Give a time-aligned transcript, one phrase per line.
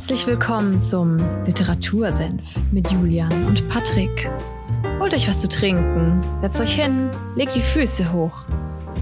[0.00, 4.30] Herzlich willkommen zum Literatursenf mit Julian und Patrick.
[4.98, 8.46] Holt euch was zu trinken, setzt euch hin, legt die Füße hoch.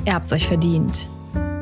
[0.04, 1.06] Ihr habt's euch verdient.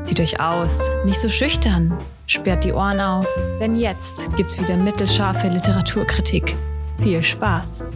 [0.04, 1.95] Zieht euch aus, nicht so schüchtern,
[2.27, 3.27] sperrt die Ohren auf,
[3.61, 6.57] denn jetzt gibt's wieder mittelscharfe Literaturkritik.
[7.03, 7.87] Viel Spaß!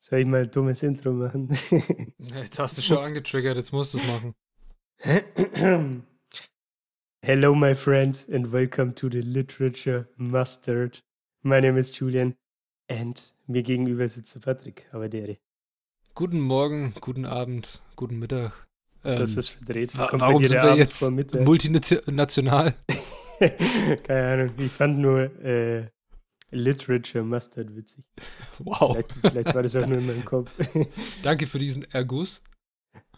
[0.00, 1.48] Soll ich mal ein dummes Intro machen?
[2.18, 4.34] Jetzt hast du schon angetriggert, jetzt musst du es machen.
[5.00, 6.02] Hello,
[7.54, 11.00] my friends, and welcome to the Literature Mustard.
[11.42, 12.34] My name is Julian,
[12.88, 15.36] and mir gegenüber sitzt Patrick, aber der.
[16.14, 18.66] Guten Morgen, guten Abend, guten Mittag.
[19.02, 19.96] So Ähm, ist das verdreht.
[19.98, 21.42] wa warum sind wir Abend jetzt vor Mittag?
[21.44, 22.74] multinational?
[24.04, 25.90] Keine Ahnung, ich fand nur äh,
[26.50, 28.04] Literature Mustard witzig.
[28.60, 30.56] Wow, Vielleicht, vielleicht war das auch nur in meinem Kopf.
[31.22, 32.42] danke für diesen Erguss.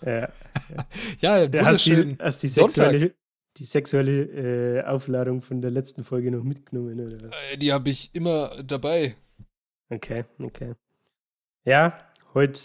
[0.04, 0.28] Ja.
[1.20, 2.74] Ja, Ja, hast, die, hast die Sonntag.
[2.90, 3.14] sexuelle,
[3.56, 7.16] die sexuelle äh, Aufladung von der letzten Folge noch mitgenommen, oder?
[7.22, 7.30] was?
[7.52, 9.16] Äh, Die habe ich immer dabei.
[9.90, 10.74] Okay, okay.
[11.64, 11.98] Ja,
[12.34, 12.60] heute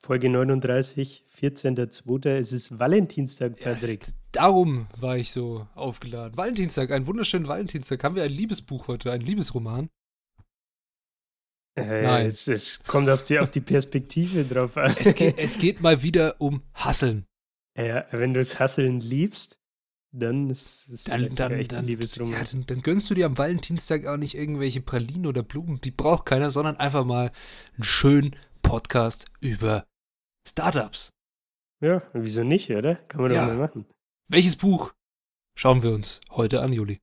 [0.00, 2.28] Folge 39, 14.02.
[2.36, 4.02] Es ist Valentinstag, Ja, Patrick.
[4.02, 6.36] s- darum war ich so aufgeladen.
[6.36, 8.04] Valentinstag, einen wunderschönen Valentinstag.
[8.04, 9.88] Haben wir ein Liebesbuch heute, ein Liebesroman?
[11.78, 12.26] Äh, Nein.
[12.26, 14.94] es, es kommt auf die, auf die Perspektive drauf an.
[14.98, 17.26] Es geht, es geht mal wieder um Hasseln.
[17.76, 19.58] ja, wenn du es Hasseln liebst,
[20.10, 22.32] dann ist es Dann, dann, echt ein dann, Liebesroman.
[22.34, 25.90] ja, dann, dann gönnst du dir am Valentinstag auch nicht irgendwelche Pralinen oder Blumen, die
[25.90, 27.30] braucht keiner, sondern einfach mal
[27.74, 29.86] einen schönen Podcast über
[30.48, 31.10] Startups.
[31.80, 32.96] Ja, wieso nicht, oder?
[32.96, 33.42] Kann man Ja.
[33.46, 33.86] doch mal machen.
[34.30, 34.92] Welches Buch
[35.56, 37.00] schauen wir uns heute an, Juli?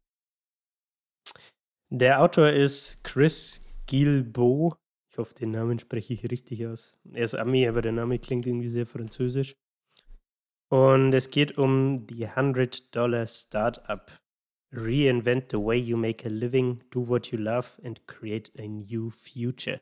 [1.90, 4.78] Der Autor ist Chris Guilbeault.
[5.12, 7.00] Ich hoffe, den Namen spreche ich richtig aus.
[7.14, 9.56] Er ist Ami, aber der Name klingt irgendwie sehr französisch.
[10.70, 14.12] Und es geht um die 100-Dollar Startup.
[14.72, 19.10] Reinvent the way you make a living, do what you love and create a new
[19.10, 19.80] future.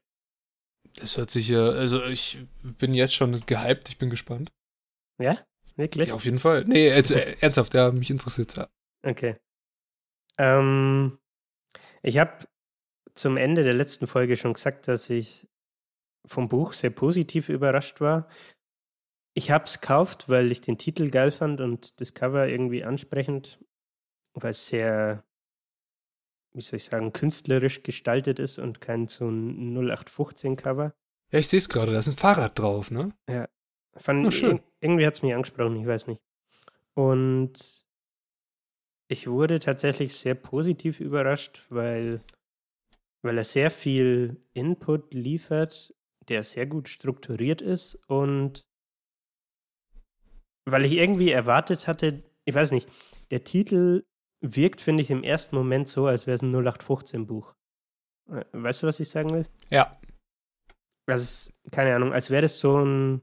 [0.98, 4.52] Das hört sich ja, also ich bin jetzt schon gehypt, ich bin gespannt.
[5.20, 5.40] Ja?
[5.76, 6.10] Wirklich?
[6.10, 6.66] Ja, auf jeden Fall.
[6.66, 8.70] Nee, also, äh, ernsthaft, ja, mich interessiert ja.
[9.02, 9.36] Okay.
[10.38, 11.18] Ähm,
[12.04, 12.46] ich habe
[13.16, 15.48] zum Ende der letzten Folge schon gesagt, dass ich
[16.26, 18.28] vom Buch sehr positiv überrascht war.
[19.36, 23.60] Ich habe es gekauft, weil ich den Titel geil fand und das Cover irgendwie ansprechend,
[24.34, 25.24] weil es sehr,
[26.54, 30.94] wie soll ich sagen, künstlerisch gestaltet ist und kein so ein 0815-Cover.
[31.32, 33.10] Ja, ich sehe es gerade, da ist ein Fahrrad drauf, ne?
[33.98, 34.58] Fand, Oh, schön.
[34.58, 36.22] ir- Irgendwie hat es mich angesprochen, ich weiß nicht.
[36.96, 37.86] Und
[39.08, 42.22] ich wurde tatsächlich sehr positiv überrascht, weil,
[43.24, 45.94] weil er sehr viel Input liefert,
[46.28, 48.68] der sehr gut strukturiert ist und
[50.66, 52.90] weil ich irgendwie erwartet hatte, ich weiß nicht,
[53.32, 54.06] der Titel
[54.42, 57.56] wirkt, finde ich, im ersten Moment so, als wäre es ein 0815-Buch.
[58.52, 59.48] Weißt du, was ich sagen will?
[59.70, 59.98] Ja.
[61.06, 63.22] Also, es, keine Ahnung, als wäre das so ein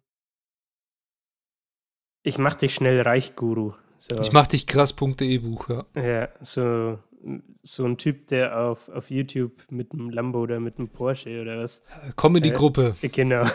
[2.22, 3.74] Ich mach dich schnell reich, Guru.
[3.98, 5.86] So, Ich mach dich krass.de Buch, ja.
[5.94, 6.98] ja, so,
[7.62, 11.58] so ein Typ, der auf, auf YouTube mit einem Lambo oder mit einem Porsche oder
[11.58, 11.82] was.
[12.16, 12.96] Komm in die Äh, Gruppe.
[13.02, 13.44] Genau.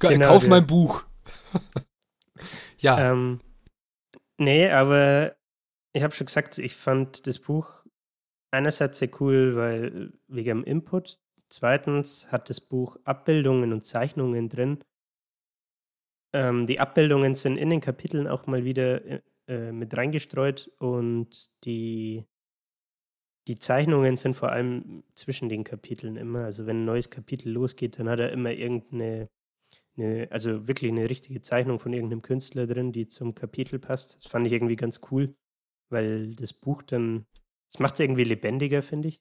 [0.00, 0.50] Genau Kauf der.
[0.50, 1.04] mein Buch.
[2.78, 3.40] ja, ähm,
[4.38, 5.36] nee, aber
[5.92, 7.84] ich habe schon gesagt, ich fand das Buch
[8.50, 11.14] einerseits sehr cool, weil wegen dem Input.
[11.50, 14.82] Zweitens hat das Buch Abbildungen und Zeichnungen drin.
[16.32, 19.02] Ähm, die Abbildungen sind in den Kapiteln auch mal wieder
[19.50, 22.24] äh, mit reingestreut und die,
[23.48, 26.44] die Zeichnungen sind vor allem zwischen den Kapiteln immer.
[26.44, 29.28] Also wenn ein neues Kapitel losgeht, dann hat er immer irgendeine,
[29.96, 34.16] eine, also wirklich eine richtige Zeichnung von irgendeinem Künstler drin, die zum Kapitel passt.
[34.18, 35.34] Das fand ich irgendwie ganz cool,
[35.90, 37.26] weil das Buch dann,
[37.72, 39.20] das macht es irgendwie lebendiger, finde ich.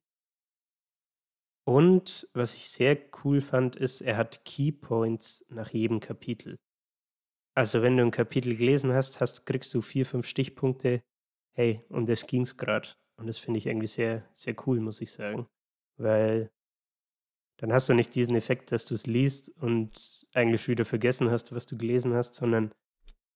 [1.67, 6.59] Und was ich sehr cool fand, ist, er hat Keypoints nach jedem Kapitel.
[7.59, 11.03] Also wenn du ein Kapitel gelesen hast, hast kriegst du vier, fünf Stichpunkte.
[11.51, 12.87] Hey, um das ging's gerade.
[13.17, 15.45] Und das finde ich irgendwie sehr, sehr cool, muss ich sagen.
[15.97, 16.49] Weil
[17.57, 21.53] dann hast du nicht diesen Effekt, dass du es liest und eigentlich wieder vergessen hast,
[21.53, 22.71] was du gelesen hast, sondern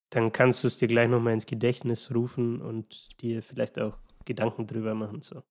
[0.09, 4.67] dann kannst du es dir gleich nochmal ins Gedächtnis rufen und dir vielleicht auch Gedanken
[4.67, 5.21] drüber machen.
[5.21, 5.43] So.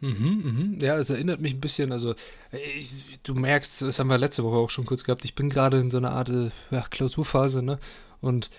[0.00, 0.78] Mhm, mhm.
[0.80, 2.14] Ja, es erinnert mich ein bisschen, also
[2.52, 5.78] ich, du merkst, das haben wir letzte Woche auch schon kurz gehabt, ich bin gerade
[5.78, 7.78] in so einer Art äh, ja, Klausurphase, ne?
[8.20, 8.50] Und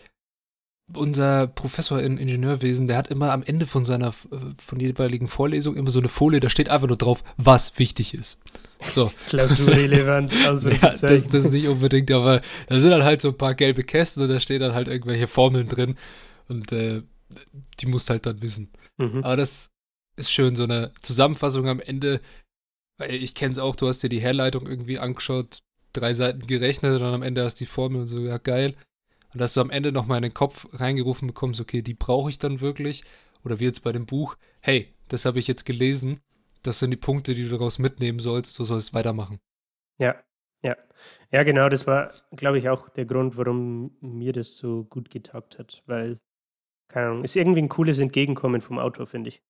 [0.94, 5.76] unser Professor in Ingenieurwesen, der hat immer am Ende von seiner äh, von jeweiligen Vorlesung
[5.76, 8.42] immer so eine Folie, da steht einfach nur drauf, was wichtig ist.
[8.94, 9.12] So.
[9.28, 13.38] Klausurrelevant, also ja, das, das ist nicht unbedingt, aber da sind dann halt so ein
[13.38, 15.96] paar gelbe Kästen und da stehen dann halt irgendwelche Formeln drin
[16.48, 17.04] und äh,
[17.80, 18.70] die musst halt dann wissen.
[18.98, 19.24] Mhm.
[19.24, 19.70] Aber das
[20.18, 22.22] ist schön, so eine Zusammenfassung am Ende,
[23.08, 25.60] ich kenne es auch, du hast dir die Herleitung irgendwie angeschaut,
[25.94, 28.76] drei Seiten gerechnet und dann am Ende hast du die Formel und so, ja geil.
[29.34, 32.40] Und dass du am Ende nochmal in den Kopf reingerufen bekommst, okay, die brauche ich
[32.40, 33.04] dann wirklich.
[33.44, 36.20] Oder wie jetzt bei dem Buch, hey, das habe ich jetzt gelesen.
[36.64, 38.58] Das sind die Punkte, die du daraus mitnehmen sollst.
[38.58, 39.40] Du sollst weitermachen.
[40.00, 40.16] Ja,
[40.64, 40.76] ja.
[41.32, 45.60] Ja, genau, das war, glaube ich, auch der Grund, warum mir das so gut getaugt
[45.60, 45.84] hat.
[45.86, 46.20] Weil,
[46.88, 49.44] keine Ahnung, ist irgendwie ein cooles Entgegenkommen vom Autor, finde ich.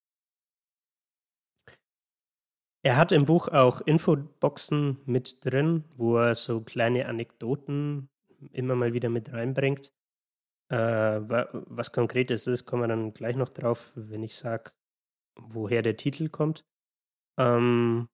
[2.87, 8.07] Er hat im Buch auch Infoboxen mit drin, wo er so kleine Anekdoten
[8.53, 9.91] immer mal wieder mit reinbringt.
[10.69, 14.71] Äh, was konkret ist, ist, kommen wir dann gleich noch drauf, wenn ich sage,
[15.35, 16.63] woher der Titel kommt.
[17.37, 18.07] Ähm,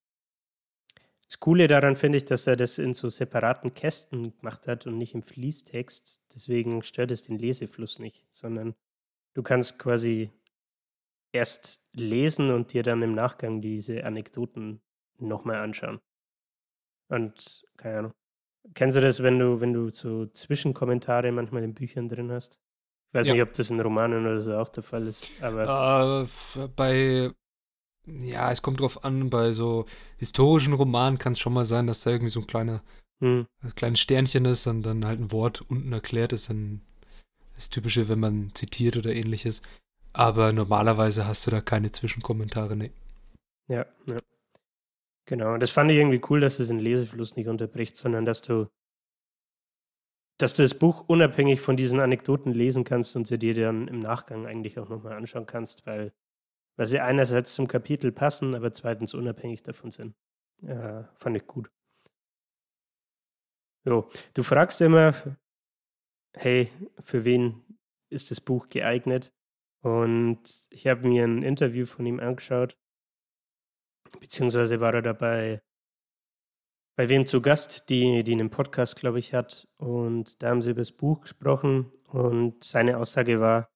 [1.27, 4.97] das Coole daran finde ich, dass er das in so separaten Kästen gemacht hat und
[4.97, 6.33] nicht im Fließtext.
[6.33, 8.73] Deswegen stört es den Lesefluss nicht, sondern
[9.35, 10.31] du kannst quasi
[11.33, 14.81] erst lesen und dir dann im Nachgang diese Anekdoten
[15.19, 15.99] nochmal anschauen.
[17.09, 18.13] Und keine Ahnung.
[18.73, 22.59] Kennst du das, wenn du, wenn du so Zwischenkommentare manchmal in Büchern drin hast?
[23.09, 23.33] Ich weiß ja.
[23.33, 26.23] nicht, ob das in Romanen oder so auch der Fall ist, aber.
[26.23, 27.29] Uh, bei,
[28.05, 29.85] ja, es kommt drauf an, bei so
[30.17, 32.81] historischen Romanen kann es schon mal sein, dass da irgendwie so ein kleiner,
[33.19, 33.45] hm.
[33.61, 36.49] ein kleines Sternchen ist und dann halt ein Wort unten erklärt ist.
[36.49, 36.81] Dann
[37.55, 39.61] das Typische, wenn man zitiert oder ähnliches.
[40.13, 42.91] Aber normalerweise hast du da keine Zwischenkommentare, ne.
[43.67, 44.17] Ja, ja.
[45.25, 48.67] Genau, das fand ich irgendwie cool, dass es den Lesefluss nicht unterbricht, sondern dass du,
[50.37, 53.99] dass du das Buch unabhängig von diesen Anekdoten lesen kannst und sie dir dann im
[53.99, 56.13] Nachgang eigentlich auch nochmal anschauen kannst, weil,
[56.75, 60.13] weil sie einerseits zum Kapitel passen, aber zweitens unabhängig davon sind.
[60.61, 61.71] Ja, fand ich gut.
[63.85, 65.13] Jo, du fragst immer,
[66.33, 66.69] hey,
[67.01, 67.63] für wen
[68.09, 69.33] ist das Buch geeignet?
[69.83, 70.41] Und
[70.71, 72.77] ich habe mir ein Interview von ihm angeschaut
[74.19, 75.61] beziehungsweise war er dabei
[76.95, 79.67] bei wem zu Gast, die, die einen Podcast, glaube ich, hat.
[79.77, 83.69] Und da haben sie über das Buch gesprochen und seine Aussage war,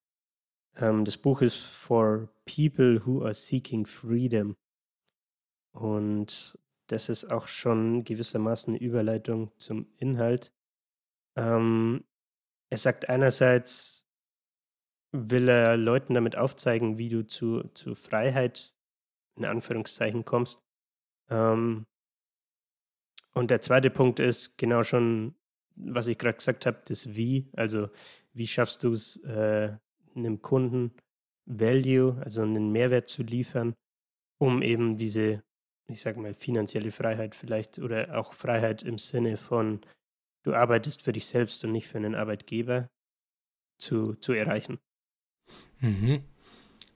[0.76, 4.56] ähm, das Buch ist for people who are seeking freedom.
[5.72, 10.54] Und das ist auch schon gewissermaßen eine Überleitung zum Inhalt.
[11.36, 12.04] Ähm,
[12.70, 14.07] er sagt einerseits,
[15.12, 18.74] will er Leuten damit aufzeigen, wie du zu, zu Freiheit
[19.36, 20.62] in Anführungszeichen kommst.
[21.30, 21.86] Ähm,
[23.32, 25.34] und der zweite Punkt ist genau schon,
[25.76, 27.50] was ich gerade gesagt habe, das Wie.
[27.54, 27.88] Also
[28.32, 29.76] wie schaffst du es, äh,
[30.14, 30.96] einem Kunden
[31.46, 33.74] Value, also einen Mehrwert zu liefern,
[34.38, 35.42] um eben diese,
[35.86, 39.80] ich sage mal, finanzielle Freiheit vielleicht oder auch Freiheit im Sinne von,
[40.42, 42.90] du arbeitest für dich selbst und nicht für einen Arbeitgeber
[43.78, 44.78] zu, zu erreichen.
[45.80, 46.20] Mhm.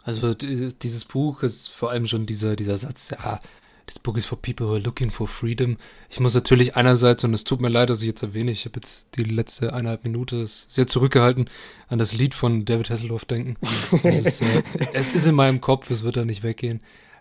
[0.05, 3.39] Also dieses Buch ist vor allem schon dieser, dieser Satz, ja,
[3.87, 5.77] das Buch ist for people who are looking for freedom.
[6.09, 8.77] Ich muss natürlich einerseits, und es tut mir leid, dass ich jetzt erwähne, ich habe
[8.77, 11.49] jetzt die letzte eineinhalb Minute sehr zurückgehalten,
[11.89, 13.57] an das Lied von David Hasselhoff denken.
[14.03, 14.63] Ist, äh,
[14.93, 16.81] es ist in meinem Kopf, es wird da nicht weggehen.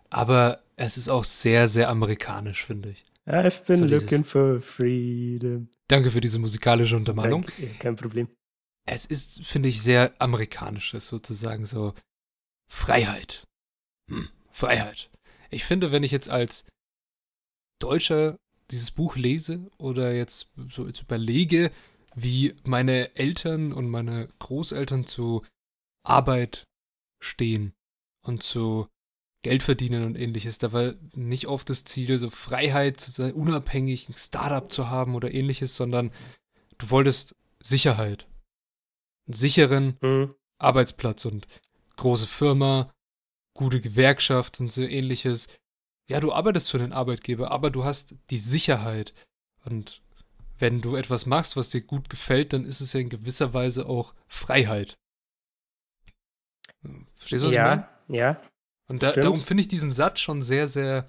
[0.09, 3.05] Aber es ist auch sehr, sehr amerikanisch, finde ich.
[3.27, 5.69] I've been so looking for freedom.
[5.87, 7.43] Danke für diese musikalische Untermalung.
[7.43, 8.27] Danke, kein Problem.
[8.91, 11.93] Es ist, finde ich, sehr amerikanisches sozusagen so
[12.69, 13.47] Freiheit.
[14.09, 15.09] Hm, Freiheit.
[15.49, 16.67] Ich finde, wenn ich jetzt als
[17.79, 18.37] Deutscher
[18.69, 21.71] dieses Buch lese oder jetzt so jetzt überlege,
[22.15, 25.45] wie meine Eltern und meine Großeltern zu
[26.03, 26.65] Arbeit
[27.23, 27.71] stehen
[28.25, 28.89] und zu
[29.41, 30.57] Geld verdienen und ähnliches.
[30.57, 35.15] Da war nicht oft das Ziel, so Freiheit zu sein, unabhängig ein Startup zu haben
[35.15, 36.11] oder ähnliches, sondern
[36.77, 38.27] du wolltest Sicherheit.
[39.31, 40.35] Einen sicheren mhm.
[40.57, 41.47] Arbeitsplatz und
[41.95, 42.93] große Firma,
[43.53, 45.47] gute Gewerkschaft und so ähnliches.
[46.09, 49.13] Ja, du arbeitest für den Arbeitgeber, aber du hast die Sicherheit.
[49.63, 50.01] Und
[50.59, 53.85] wenn du etwas machst, was dir gut gefällt, dann ist es ja in gewisser Weise
[53.85, 54.99] auch Freiheit.
[57.13, 57.87] Verstehst du, was ja, ich meine?
[58.09, 58.41] Ja.
[58.87, 61.07] Und da, darum finde ich diesen Satz schon sehr, sehr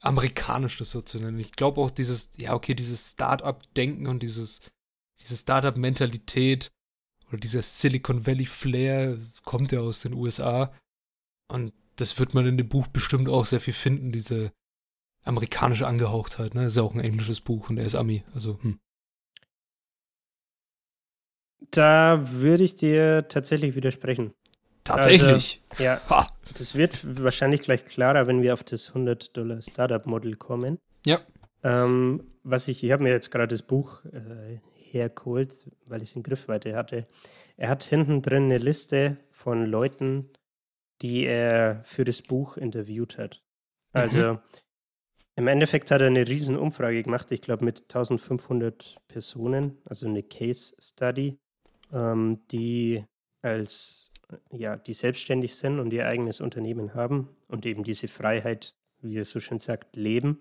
[0.00, 1.38] amerikanisch, das so zu nennen.
[1.38, 4.70] Ich glaube auch dieses, ja, okay, dieses Start-up-Denken und dieses,
[5.18, 6.70] diese Start-up-Mentalität
[7.32, 10.70] oder dieser Silicon Valley Flair kommt ja aus den USA.
[11.48, 14.52] Und das wird man in dem Buch bestimmt auch sehr viel finden, diese
[15.24, 16.54] amerikanische Angehauchtheit.
[16.54, 16.62] Ne?
[16.62, 18.22] Das ist ja auch ein englisches Buch und er ist Ami.
[18.34, 18.78] Also, hm.
[21.70, 24.34] Da würde ich dir tatsächlich widersprechen.
[24.84, 25.62] Tatsächlich?
[25.70, 26.00] Also, ja.
[26.10, 26.26] Ha.
[26.58, 30.78] Das wird wahrscheinlich gleich klarer, wenn wir auf das 100-Dollar-Startup-Model kommen.
[31.06, 31.20] Ja.
[31.62, 34.58] Ähm, was ich, ich habe mir jetzt gerade das Buch äh,
[34.92, 37.04] hergeholt, weil ich es in Griffweite hatte.
[37.56, 40.30] Er hat hinten drin eine Liste von Leuten,
[41.00, 43.42] die er für das Buch interviewt hat.
[43.92, 44.38] Also mhm.
[45.36, 50.22] im Endeffekt hat er eine riesen Umfrage gemacht, ich glaube mit 1500 Personen, also eine
[50.22, 51.38] Case Study,
[51.92, 53.04] ähm, die
[53.42, 54.12] als
[54.50, 59.24] ja, die selbstständig sind und ihr eigenes Unternehmen haben und eben diese Freiheit, wie er
[59.24, 60.40] so schön sagt, leben.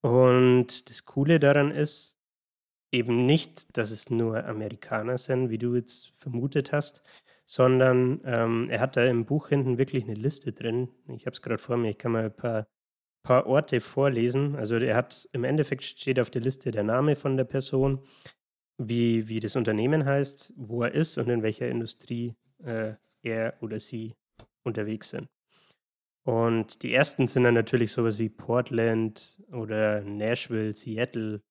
[0.00, 2.21] Und das Coole daran ist
[2.92, 7.02] eben nicht, dass es nur Amerikaner sind, wie du jetzt vermutet hast,
[7.46, 10.88] sondern ähm, er hat da im Buch hinten wirklich eine Liste drin.
[11.08, 12.66] Ich habe es gerade vor mir, ich kann mal ein paar,
[13.22, 14.56] paar Orte vorlesen.
[14.56, 18.00] Also er hat im Endeffekt steht auf der Liste der Name von der Person,
[18.78, 22.34] wie, wie das Unternehmen heißt, wo er ist und in welcher Industrie
[22.64, 24.14] äh, er oder sie
[24.64, 25.28] unterwegs sind.
[26.24, 31.42] Und die ersten sind dann natürlich sowas wie Portland oder Nashville, Seattle,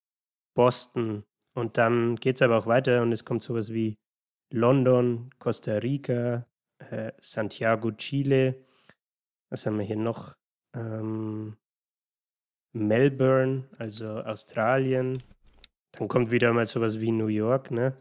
[0.54, 1.24] Boston.
[1.54, 3.98] Und dann geht es aber auch weiter und es kommt sowas wie
[4.50, 6.46] London, Costa Rica,
[6.78, 8.64] äh, Santiago, Chile.
[9.50, 10.34] Was haben wir hier noch?
[10.74, 11.56] Ähm,
[12.72, 15.22] Melbourne, also Australien.
[15.92, 17.96] Dann kommt wieder mal sowas wie New York, ne?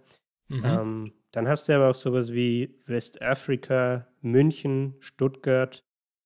[0.47, 0.65] Mhm.
[0.65, 5.83] Ähm, dann hast du aber auch sowas wie Westafrika, München, Stuttgart,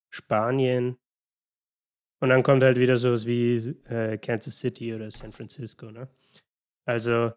[0.10, 0.98] Spanien.
[2.20, 6.08] Und dann kommt halt wieder sowas wie äh, Kansas City oder San Francisco, ne?
[6.85, 7.31] Also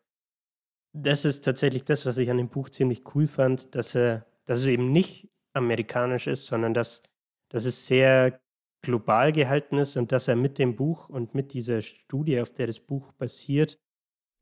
[0.94, 4.60] das ist tatsächlich das, was ich an dem Buch ziemlich cool fand, dass, er, dass
[4.60, 7.02] es eben nicht amerikanisch ist, sondern dass,
[7.50, 8.40] dass es sehr
[8.82, 12.68] global gehalten ist und dass er mit dem Buch und mit dieser Studie, auf der
[12.68, 13.80] das Buch basiert,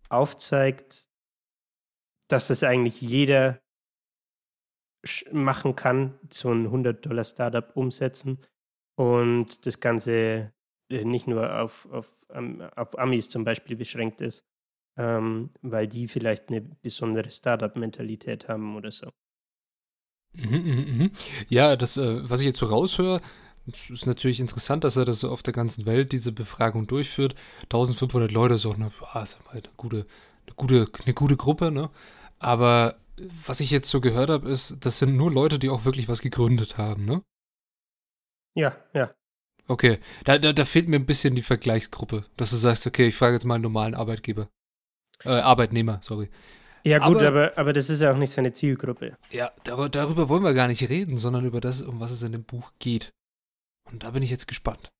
[0.08, 1.08] aufzeigt,
[2.28, 3.60] dass es eigentlich jeder
[5.32, 8.40] machen kann, so ein 100-Dollar-Startup umsetzen
[8.96, 10.52] und das Ganze
[10.90, 14.44] äh, nicht nur auf, auf, auf Amis zum Beispiel beschränkt ist,
[14.96, 19.10] ähm, weil die vielleicht eine besondere Startup-Mentalität haben oder so.
[20.34, 21.10] Mhm, mhm, mhm.
[21.48, 23.20] Ja, das, äh, was ich jetzt so raushöre,
[23.66, 27.34] ist natürlich interessant, dass er das so auf der ganzen Welt diese Befragung durchführt.
[27.64, 28.88] 1500 Leute ist auch eine,
[29.22, 30.06] ist eine, gute,
[30.46, 31.90] eine, gute, eine gute Gruppe, ne?
[32.38, 32.96] Aber
[33.46, 36.20] was ich jetzt so gehört habe, ist, das sind nur Leute, die auch wirklich was
[36.20, 37.22] gegründet haben, ne?
[38.54, 39.10] Ja, ja.
[39.68, 43.16] Okay, da, da, da fehlt mir ein bisschen die Vergleichsgruppe, dass du sagst, okay, ich
[43.16, 44.48] frage jetzt mal einen normalen Arbeitgeber.
[45.24, 46.28] Äh, Arbeitnehmer, sorry.
[46.84, 49.16] Ja, gut, aber, aber, aber das ist ja auch nicht seine Zielgruppe.
[49.30, 52.30] Ja, dar darüber wollen wir gar nicht reden, sondern über das, um was es in
[52.32, 53.12] dem Buch geht.
[53.90, 54.92] Und da bin ich jetzt gespannt.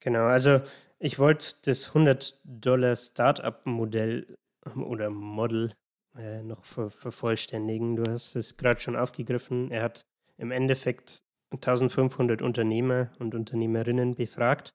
[0.00, 0.62] Genau, also
[0.98, 4.38] ich wollte das 100-Dollar-Startup-Modell
[4.74, 5.74] oder Model
[6.16, 7.96] äh, noch ver vervollständigen.
[7.96, 9.70] Du hast es gerade schon aufgegriffen.
[9.70, 10.06] Er hat
[10.38, 11.18] im Endeffekt
[11.52, 14.72] 1500 Unternehmer und Unternehmerinnen befragt.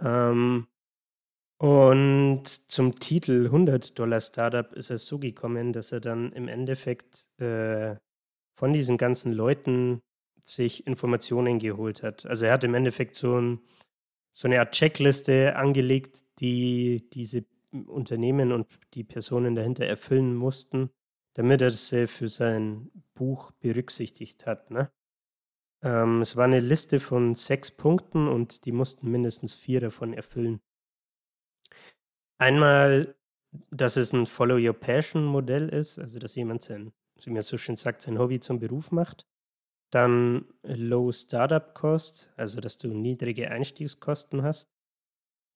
[0.00, 0.66] Ähm,
[1.60, 7.28] und zum Titel 100 Dollar Startup ist es so gekommen, dass er dann im Endeffekt
[7.38, 7.96] äh,
[8.58, 10.00] von diesen ganzen Leuten
[10.42, 12.24] sich Informationen geholt hat.
[12.24, 13.60] Also er hat im Endeffekt so, ein,
[14.32, 20.88] so eine Art Checkliste angelegt, die diese Unternehmen und die Personen dahinter erfüllen mussten,
[21.34, 24.70] damit er das für sein Buch berücksichtigt hat.
[24.70, 24.90] Ne?
[25.82, 30.62] Ähm, es war eine Liste von sechs Punkten und die mussten mindestens vier davon erfüllen.
[32.40, 33.14] Einmal,
[33.70, 36.90] dass es ein Follow Your Passion Modell ist, also dass jemand sein,
[37.22, 39.26] wie man so schön sagt, sein Hobby zum Beruf macht.
[39.92, 44.70] Dann Low Startup Cost, also dass du niedrige Einstiegskosten hast.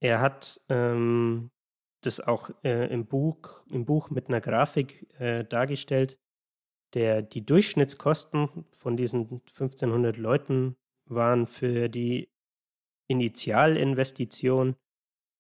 [0.03, 1.50] Er hat ähm,
[2.03, 6.19] das auch äh, im, Buch, im Buch mit einer Grafik äh, dargestellt.
[6.93, 10.76] Der, die Durchschnittskosten von diesen 1500 Leuten
[11.07, 12.31] waren für die
[13.09, 14.76] Initialinvestition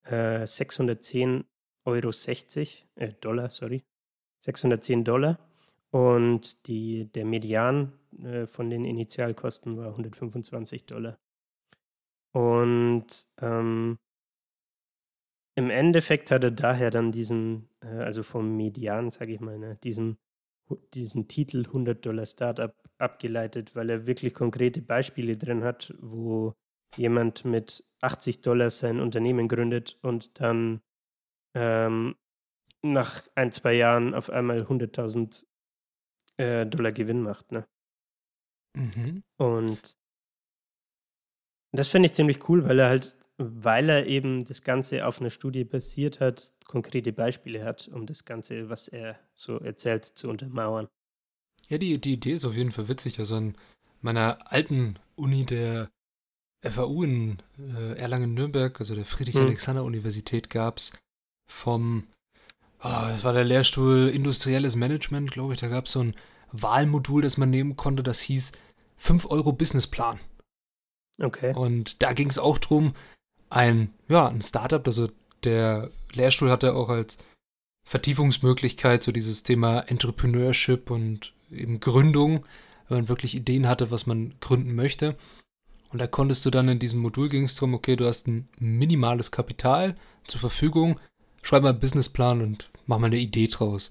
[0.04, 1.44] äh, 610
[1.84, 3.84] Euro 60, äh, Dollar, sorry,
[4.40, 5.38] 610 Dollar.
[5.90, 7.92] Und die, der Median
[8.22, 11.18] äh, von den Initialkosten war 125 Dollar.
[12.32, 13.98] Und ähm,
[15.56, 19.78] im Endeffekt hat er daher dann diesen, äh, also vom Median, sage ich mal, ne,
[19.84, 20.18] diesen,
[20.94, 26.54] diesen Titel 100 Dollar Startup abgeleitet, weil er wirklich konkrete Beispiele drin hat, wo
[26.96, 30.80] jemand mit 80 Dollar sein Unternehmen gründet und dann
[31.54, 32.16] ähm,
[32.82, 35.46] nach ein, zwei Jahren auf einmal 100.000
[36.36, 37.52] äh, Dollar Gewinn macht.
[37.52, 37.66] Ne?
[38.76, 39.22] Mhm.
[39.36, 39.96] Und
[41.72, 45.30] das finde ich ziemlich cool, weil er halt weil er eben das Ganze auf einer
[45.30, 50.88] Studie basiert hat, konkrete Beispiele hat, um das Ganze, was er so erzählt, zu untermauern.
[51.68, 53.18] Ja, die, die Idee ist auf jeden Fall witzig.
[53.18, 53.56] Also an
[54.02, 55.90] meiner alten Uni der
[56.70, 60.92] FAU in äh, Erlangen-Nürnberg, also der Friedrich-Alexander-Universität, gab es
[61.46, 62.06] vom,
[62.82, 66.14] oh, das war der Lehrstuhl Industrielles Management, glaube ich, da gab es so ein
[66.52, 68.52] Wahlmodul, das man nehmen konnte, das hieß
[68.96, 70.18] 5 Euro Businessplan.
[71.20, 71.54] Okay.
[71.54, 72.94] Und da ging es auch drum,
[73.50, 75.08] ein, ja, ein Startup, also
[75.44, 77.18] der Lehrstuhl hatte auch als
[77.86, 82.46] Vertiefungsmöglichkeit so dieses Thema Entrepreneurship und eben Gründung,
[82.88, 85.16] wenn man wirklich Ideen hatte, was man gründen möchte.
[85.94, 88.48] Und da konntest du dann in diesem Modul ging es darum, okay, du hast ein
[88.58, 89.94] minimales Kapital
[90.26, 90.98] zur Verfügung,
[91.40, 93.90] schreib mal einen Businessplan und mach mal eine Idee draus.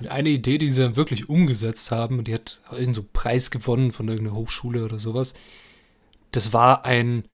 [0.00, 3.50] Und eine Idee, die sie dann wirklich umgesetzt haben, und die hat irgendeinen so Preis
[3.50, 5.34] gewonnen von irgendeiner Hochschule oder sowas,
[6.30, 7.28] das war ein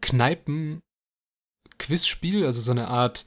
[0.00, 3.24] Kneipen-Quizspiel, also so eine Art,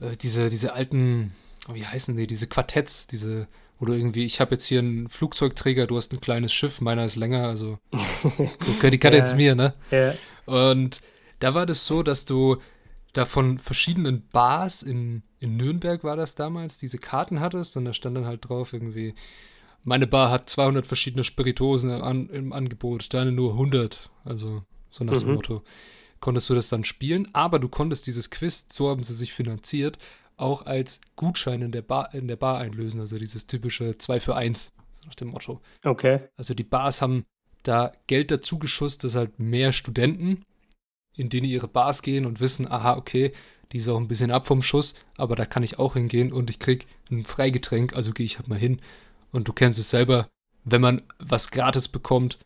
[0.00, 1.34] äh, diese, diese alten,
[1.72, 3.48] wie heißen die, diese Quartetts, diese,
[3.84, 7.16] du irgendwie, ich habe jetzt hier einen Flugzeugträger, du hast ein kleines Schiff, meiner ist
[7.16, 7.78] länger, also
[8.82, 9.74] die kann ja, jetzt mir, ne?
[9.90, 10.14] Ja.
[10.46, 11.00] Und
[11.38, 12.58] da war das so, dass du
[13.12, 17.92] da von verschiedenen Bars in, in Nürnberg war das damals, diese Karten hattest und da
[17.92, 19.14] stand dann halt drauf irgendwie,
[19.82, 24.10] meine Bar hat 200 verschiedene Spiritosen an, im Angebot, deine nur 100.
[24.24, 25.18] Also so nach mhm.
[25.20, 25.62] dem Motto.
[26.20, 29.96] Konntest du das dann spielen, aber du konntest dieses Quiz, so haben sie sich finanziert,
[30.40, 33.00] auch als Gutschein in der Bar, in der Bar einlösen.
[33.00, 34.72] Also dieses typische 2 für 1,
[35.06, 35.60] nach dem Motto.
[35.84, 36.20] Okay.
[36.36, 37.24] Also die Bars haben
[37.62, 40.44] da Geld dazu geschusst, dass halt mehr Studenten,
[41.16, 43.32] in denen ihre Bars gehen und wissen, aha, okay,
[43.72, 46.50] die ist auch ein bisschen ab vom Schuss, aber da kann ich auch hingehen und
[46.50, 48.80] ich krieg ein Freigetränk, also gehe ich halt mal hin
[49.30, 50.28] und du kennst es selber,
[50.64, 52.38] wenn man was gratis bekommt,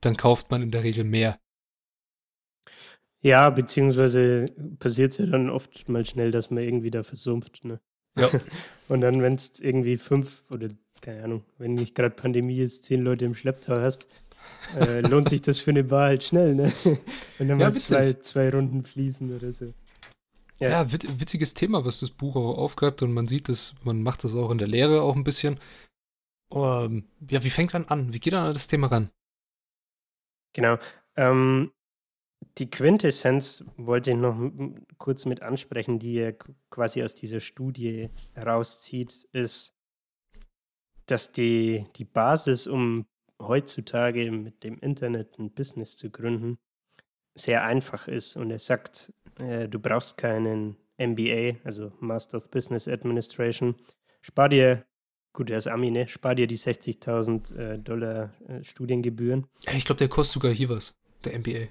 [0.00, 1.38] dann kauft man in der Regel mehr.
[3.22, 4.46] Ja, beziehungsweise
[4.78, 7.64] passiert es ja dann oft mal schnell, dass man irgendwie da versumpft.
[7.64, 7.80] Ne?
[8.16, 8.30] Ja.
[8.88, 10.68] Und dann, wenn es irgendwie fünf oder
[11.00, 14.06] keine Ahnung, wenn nicht gerade Pandemie ist, zehn Leute im Schlepptau hast,
[14.76, 16.72] äh, lohnt sich das für eine Bar halt schnell, ne?
[17.38, 19.72] Wenn dann ja, mal zwei, zwei Runden fließen oder so.
[20.58, 24.24] Ja, ja witziges Thema, was das Buch auch aufgreift und man sieht das, man macht
[24.24, 25.58] das auch in der Lehre auch ein bisschen.
[26.52, 28.12] Um, ja, wie fängt dann an?
[28.12, 29.10] Wie geht dann an das Thema ran?
[30.52, 30.78] Genau.
[31.16, 31.70] Ähm,
[32.58, 34.50] die Quintessenz wollte ich noch
[34.98, 36.34] kurz mit ansprechen, die er
[36.70, 39.74] quasi aus dieser Studie herauszieht, ist,
[41.06, 43.06] dass die, die Basis, um
[43.40, 46.58] heutzutage mit dem Internet ein Business zu gründen,
[47.34, 48.36] sehr einfach ist.
[48.36, 53.76] Und er sagt, äh, du brauchst keinen MBA, also Master of Business Administration.
[54.20, 54.84] Spar dir
[55.32, 56.08] Gut, er ist Ami, ne?
[56.08, 59.46] Spar dir die 60.000 äh, Dollar äh, Studiengebühren.
[59.72, 61.68] Ich glaube, der kostet sogar hier was, der MBA.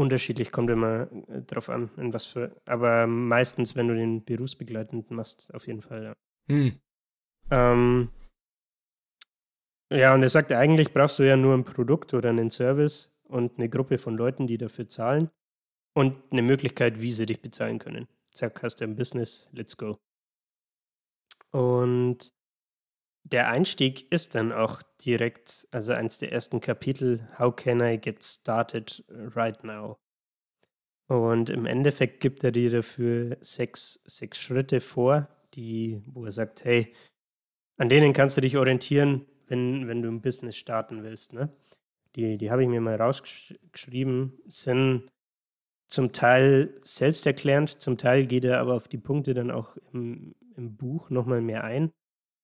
[0.00, 2.56] Unterschiedlich kommt immer äh, drauf an, in was für.
[2.64, 6.14] Aber meistens, wenn du den berufsbegleitenden machst, auf jeden Fall, ja.
[6.48, 6.80] Hm.
[7.50, 8.08] Ähm,
[9.92, 13.58] ja, und er sagt, eigentlich brauchst du ja nur ein Produkt oder einen Service und
[13.58, 15.28] eine Gruppe von Leuten, die dafür zahlen
[15.94, 18.08] und eine Möglichkeit, wie sie dich bezahlen können.
[18.32, 19.98] Zack, hast du ein Business, let's go.
[21.50, 22.32] Und
[23.32, 28.22] der Einstieg ist dann auch direkt, also eins der ersten Kapitel, How can I get
[28.22, 29.98] started right now?
[31.06, 36.64] Und im Endeffekt gibt er dir dafür sechs, sechs Schritte vor, die, wo er sagt,
[36.64, 36.94] hey,
[37.78, 41.32] an denen kannst du dich orientieren, wenn, wenn du ein Business starten willst.
[41.32, 41.52] Ne?
[42.14, 45.10] Die, die habe ich mir mal rausgeschrieben, sind
[45.88, 50.76] zum Teil selbsterklärend, zum Teil geht er aber auf die Punkte dann auch im, im
[50.76, 51.90] Buch nochmal mehr ein.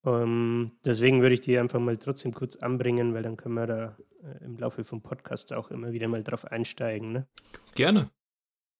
[0.06, 3.96] Ähm, deswegen würde ich die einfach mal trotzdem kurz anbringen, weil dann können wir da
[4.22, 7.12] äh, im Laufe vom Podcast auch immer wieder mal drauf einsteigen.
[7.12, 7.28] Ne?
[7.74, 8.10] Gerne.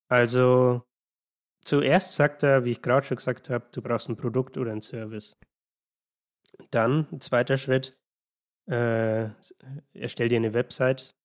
[0.09, 0.83] Also
[1.62, 4.83] zuerst sagt er, wie ich gerade schon gesagt habe, du brauchst ein Produkt oder ein
[4.83, 5.37] Service.
[6.71, 7.99] Dann, zweiter Schritt,
[8.71, 9.29] äh,
[9.93, 11.17] erstell dir eine Website.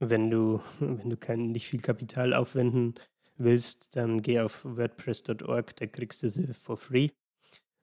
[0.00, 2.94] Wenn du, wenn du kein, nicht viel Kapital aufwenden
[3.36, 7.10] willst, dann geh auf WordPress.org, da kriegst du sie for free.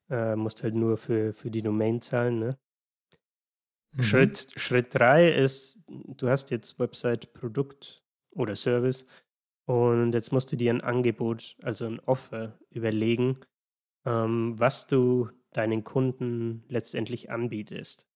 [0.09, 2.39] Äh, musst halt nur für, für die Domain zahlen.
[2.39, 2.57] Ne?
[3.93, 4.03] Mhm.
[4.03, 9.05] Schritt, Schritt drei ist, du hast jetzt Website, Produkt oder Service
[9.65, 13.39] und jetzt musst du dir ein Angebot, also ein Offer überlegen,
[14.05, 18.07] ähm, was du deinen Kunden letztendlich anbietest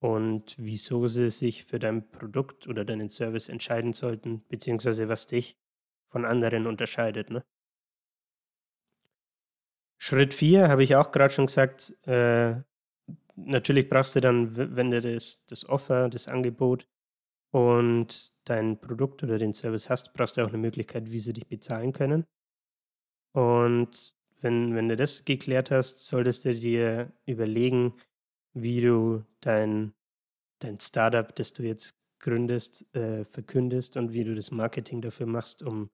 [0.00, 5.58] und wieso sie sich für dein Produkt oder deinen Service entscheiden sollten, beziehungsweise was dich
[6.10, 7.30] von anderen unterscheidet.
[7.30, 7.44] Ne?
[10.02, 12.54] Schritt 4 habe ich auch gerade schon gesagt, äh,
[13.36, 16.88] natürlich brauchst du dann, wenn du das, das Offer, das Angebot
[17.52, 21.48] und dein Produkt oder den Service hast, brauchst du auch eine Möglichkeit, wie sie dich
[21.48, 22.24] bezahlen können.
[23.32, 27.92] Und wenn, wenn du das geklärt hast, solltest du dir überlegen,
[28.54, 29.92] wie du dein,
[30.60, 35.62] dein Startup, das du jetzt gründest, äh, verkündest und wie du das Marketing dafür machst,
[35.62, 35.90] um,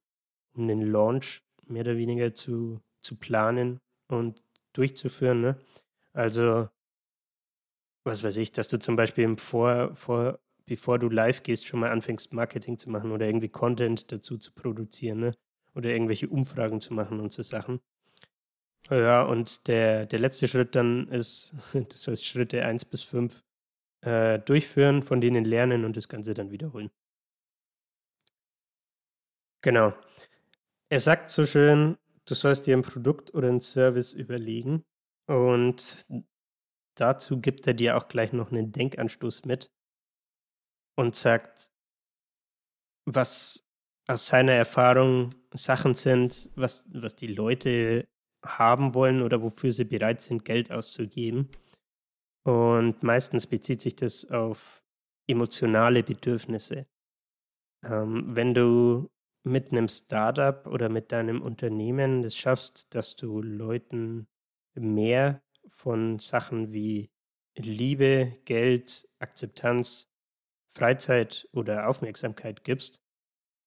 [0.55, 4.42] um den Launch mehr oder weniger zu, zu planen und
[4.73, 5.40] durchzuführen.
[5.40, 5.61] Ne?
[6.12, 6.69] Also,
[8.05, 11.81] was weiß ich, dass du zum Beispiel im Vor, vor, bevor du live gehst, schon
[11.81, 15.35] mal anfängst, Marketing zu machen oder irgendwie Content dazu zu produzieren, ne?
[15.75, 17.81] Oder irgendwelche Umfragen zu machen und so Sachen.
[18.90, 23.42] Ja, und der, der letzte Schritt dann ist, das heißt Schritte 1 bis 5
[24.03, 26.90] äh, durchführen, von denen lernen und das Ganze dann wiederholen.
[29.62, 29.92] Genau.
[30.88, 34.85] Er sagt so schön, du sollst dir ein Produkt oder ein Service überlegen
[35.29, 36.07] und
[36.97, 39.71] dazu gibt er dir auch gleich noch einen Denkanstoß mit
[40.97, 41.71] und sagt,
[43.07, 43.65] was
[44.09, 48.09] aus seiner Erfahrung Sachen sind, was, was die Leute
[48.45, 51.49] haben wollen oder wofür sie bereit sind, Geld auszugeben.
[52.45, 54.85] Und meistens bezieht sich das auf
[55.29, 56.87] emotionale Bedürfnisse.
[57.85, 59.11] Ähm, wenn du
[59.47, 64.27] mit einem Startup oder mit deinem Unternehmen es schaffst, dass du Leuten
[64.75, 67.11] mehr von Sachen wie
[67.57, 70.09] Liebe, Geld, Akzeptanz,
[70.69, 73.01] Freizeit oder Aufmerksamkeit gibst,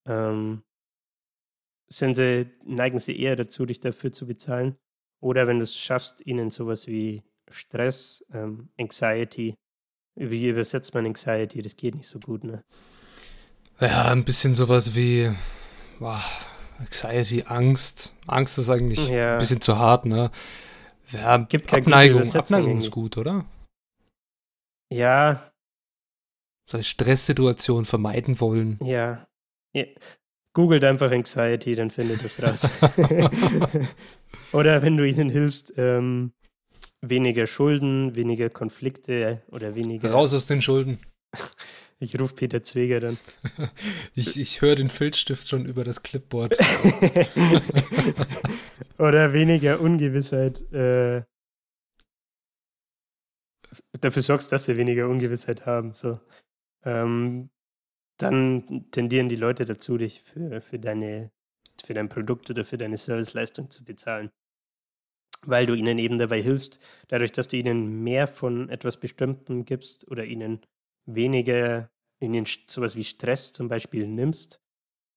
[0.05, 0.63] ähm,
[1.87, 4.77] sind sie, neigen sie eher dazu, dich dafür zu bezahlen.
[5.21, 9.55] Oder wenn du es schaffst, ihnen sowas wie Stress, ähm, Anxiety,
[10.15, 11.61] wie übersetzt man Anxiety?
[11.61, 12.63] Das geht nicht so gut, ne?
[13.79, 15.31] Ja, ein bisschen sowas wie
[15.99, 16.23] boah,
[16.79, 18.13] Anxiety, Angst.
[18.25, 19.33] Angst ist eigentlich ja.
[19.33, 20.31] ein bisschen zu hart, ne?
[21.11, 23.45] Ja, Gibt Abneigung, Abneigung ist gut, oder?
[24.91, 25.51] Ja.
[26.67, 28.79] Das heißt, Stresssituationen vermeiden wollen.
[28.81, 29.27] Ja.
[29.73, 29.85] ja.
[30.53, 32.69] Googelt einfach Anxiety, dann findet es raus.
[34.51, 36.33] oder wenn du ihnen hilfst, ähm,
[37.01, 40.11] weniger Schulden, weniger Konflikte oder weniger.
[40.11, 40.99] Raus aus den Schulden.
[41.99, 43.17] Ich rufe Peter Zweger dann.
[44.15, 46.57] ich ich höre den Filzstift schon über das Clipboard.
[48.97, 50.61] oder weniger Ungewissheit.
[50.71, 51.23] Äh,
[53.99, 55.93] dafür sorgst, dass sie weniger Ungewissheit haben.
[55.93, 56.19] So.
[56.85, 57.49] Ähm,
[58.17, 61.31] dann tendieren die Leute dazu, dich für, für, deine,
[61.83, 64.31] für dein Produkt oder für deine Serviceleistung zu bezahlen
[65.43, 70.07] weil du ihnen eben dabei hilfst, dadurch, dass du ihnen mehr von etwas Bestimmten gibst
[70.09, 70.61] oder ihnen
[71.15, 74.61] weniger, ihnen sowas wie Stress zum Beispiel nimmst.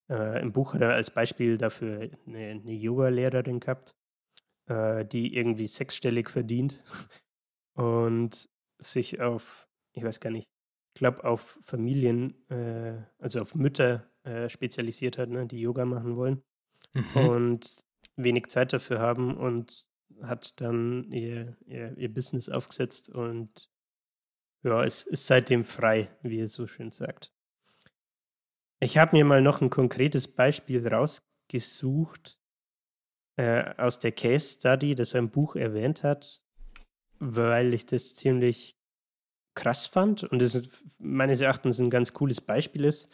[0.09, 3.95] Äh, Im Buch hat er als Beispiel dafür eine, eine Yoga-Lehrerin gehabt,
[4.67, 6.83] äh, die irgendwie sechsstellig verdient
[7.75, 10.51] und sich auf, ich weiß gar nicht,
[10.95, 16.17] ich glaube auf Familien, äh, also auf Mütter äh, spezialisiert hat, ne, die Yoga machen
[16.17, 16.43] wollen
[16.93, 17.29] mhm.
[17.29, 19.89] und wenig Zeit dafür haben und
[20.23, 23.72] hat dann ihr, ihr, ihr Business aufgesetzt und
[24.63, 27.33] ja, es ist seitdem frei, wie er so schön sagt.
[28.81, 32.39] Ich habe mir mal noch ein konkretes Beispiel rausgesucht
[33.37, 36.43] äh, aus der Case Study, das er im Buch erwähnt hat,
[37.19, 38.77] weil ich das ziemlich
[39.55, 43.09] krass fand und es meines Erachtens ein ganz cooles Beispiel ist,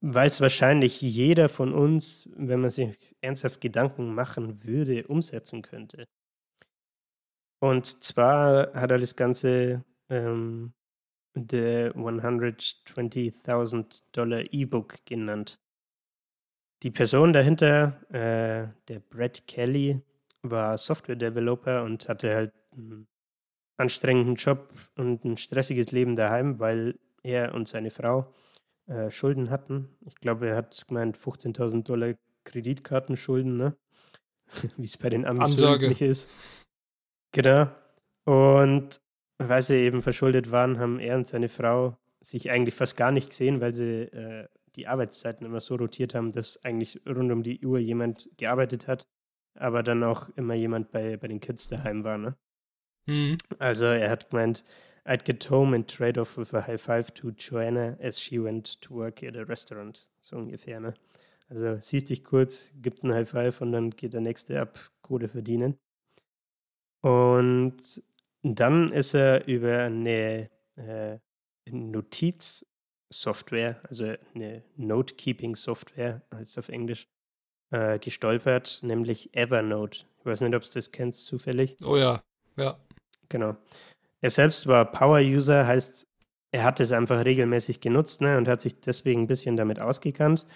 [0.00, 6.06] weil es wahrscheinlich jeder von uns, wenn man sich ernsthaft Gedanken machen würde, umsetzen könnte.
[7.60, 10.72] Und zwar hat er das Ganze ähm,
[11.34, 15.60] The 120.000 Dollar E-Book genannt.
[16.82, 20.02] Die Person dahinter, äh, der Brett Kelly,
[20.42, 23.08] war Software-Developer und hatte halt einen
[23.76, 28.32] anstrengenden Job und ein stressiges Leben daheim, weil er und seine Frau
[28.86, 29.88] äh, Schulden hatten.
[30.06, 33.76] Ich glaube, er hat gemeint 15.000 Dollar Kreditkartenschulden, ne?
[34.76, 36.30] wie es bei den Amis üblich ist.
[37.32, 37.68] Genau.
[38.24, 39.00] Und
[39.38, 43.30] weil sie eben verschuldet waren, haben er und seine Frau sich eigentlich fast gar nicht
[43.30, 47.64] gesehen, weil sie äh, die Arbeitszeiten immer so rotiert haben, dass eigentlich rund um die
[47.64, 49.08] Uhr jemand gearbeitet hat,
[49.54, 52.18] aber dann auch immer jemand bei, bei den Kids daheim war.
[52.18, 52.36] Ne?
[53.06, 53.38] Mhm.
[53.58, 54.64] Also er hat gemeint,
[55.04, 58.80] I'd get home and trade off with a high five to Joanna as she went
[58.82, 60.08] to work at a restaurant.
[60.20, 60.94] So ungefähr, ne?
[61.48, 65.28] Also siehst dich kurz, gibt einen High Five und dann geht der nächste ab, Kohle
[65.28, 65.78] verdienen.
[67.00, 68.02] Und
[68.42, 71.18] dann ist er über eine äh,
[71.70, 77.08] Notizsoftware, also eine Note-Keeping-Software, heißt es auf Englisch,
[77.70, 80.06] äh, gestolpert, nämlich Evernote.
[80.20, 81.76] Ich weiß nicht, ob du das kennst zufällig.
[81.84, 82.22] Oh ja,
[82.56, 82.78] ja.
[83.28, 83.56] Genau.
[84.20, 86.06] Er selbst war Power-User, heißt,
[86.50, 90.46] er hat es einfach regelmäßig genutzt ne, und hat sich deswegen ein bisschen damit ausgekannt.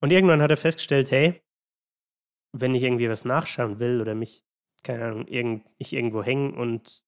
[0.00, 1.40] Und irgendwann hat er festgestellt, hey,
[2.52, 4.44] wenn ich irgendwie was nachschauen will oder mich,
[4.82, 7.02] keine Ahnung, irgend, ich irgendwo hängen und,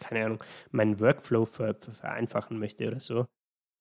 [0.00, 3.26] keine Ahnung, meinen Workflow ver, ver, vereinfachen möchte oder so,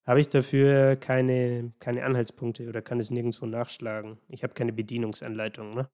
[0.05, 4.19] habe ich dafür keine, keine Anhaltspunkte oder kann es nirgendwo nachschlagen.
[4.27, 5.89] Ich habe keine Bedienungsanleitung, ne?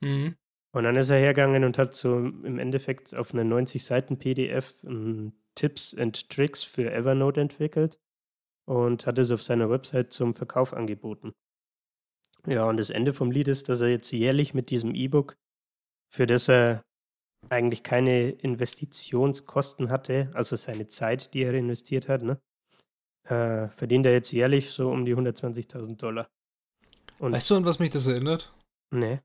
[0.00, 0.36] Mhm.
[0.74, 4.82] Und dann ist er hergegangen und hat so im Endeffekt auf einer 90 Seiten PDF
[4.84, 8.00] ein Tipps and Tricks für Evernote entwickelt
[8.64, 11.32] und hat es auf seiner Website zum Verkauf angeboten.
[12.46, 15.36] Ja, und das Ende vom Lied ist, dass er jetzt jährlich mit diesem E-Book,
[16.12, 16.84] für das er
[17.48, 22.40] eigentlich keine Investitionskosten hatte, also seine Zeit, die er investiert hat, ne,
[23.24, 26.28] äh, verdient er jetzt jährlich so um die 120.000 Dollar.
[27.18, 28.54] Und weißt du, an was mich das erinnert?
[28.90, 29.20] Nee.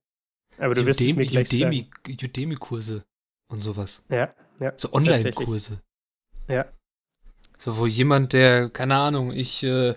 [0.57, 3.03] Aber du wirst es mir gleich Udemy, Udemy-Kurse
[3.51, 4.05] und sowas.
[4.09, 4.73] Ja, ja.
[4.77, 5.81] So Online-Kurse.
[6.47, 6.65] Ja.
[7.57, 9.95] So, wo jemand, der, keine Ahnung, ich äh,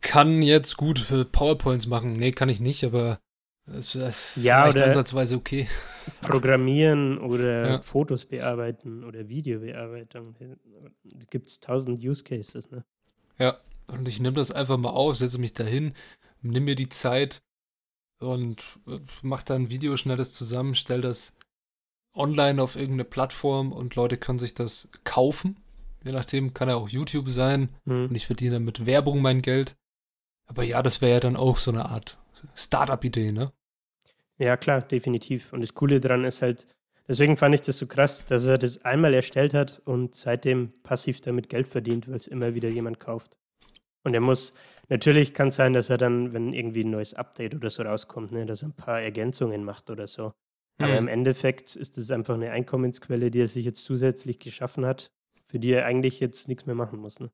[0.00, 2.14] kann jetzt gut PowerPoints machen.
[2.14, 3.20] Nee, kann ich nicht, aber
[3.66, 5.66] es äh, ja, vielleicht oder ansatzweise okay.
[6.20, 7.80] Programmieren oder ja.
[7.80, 10.34] Fotos bearbeiten oder Videobearbeitung.
[10.38, 12.84] Da gibt es tausend Use Cases, ne?
[13.38, 15.94] Ja, und ich nehme das einfach mal auf, setze mich dahin,
[16.42, 17.42] nimm mir die Zeit
[18.20, 21.36] und äh, mach dann ein Video schnelles zusammen, stell das
[22.14, 25.56] online auf irgendeine Plattform und Leute können sich das kaufen.
[26.04, 28.06] Je nachdem kann ja auch YouTube sein mhm.
[28.08, 29.74] und ich verdiene mit Werbung mein Geld.
[30.46, 32.18] Aber ja, das wäre ja dann auch so eine Art
[32.54, 33.52] Startup-Idee, ne?
[34.38, 35.52] Ja, klar, definitiv.
[35.52, 36.66] Und das Coole daran ist halt,
[37.08, 41.20] deswegen fand ich das so krass, dass er das einmal erstellt hat und seitdem passiv
[41.20, 43.36] damit Geld verdient, weil es immer wieder jemand kauft.
[44.02, 44.54] Und er muss,
[44.88, 48.32] natürlich kann es sein, dass er dann, wenn irgendwie ein neues Update oder so rauskommt,
[48.32, 50.32] ne, dass er ein paar Ergänzungen macht oder so.
[50.78, 50.98] Aber mhm.
[50.98, 55.12] im Endeffekt ist es einfach eine Einkommensquelle, die er sich jetzt zusätzlich geschaffen hat,
[55.44, 57.20] für die er eigentlich jetzt nichts mehr machen muss.
[57.20, 57.30] Ne?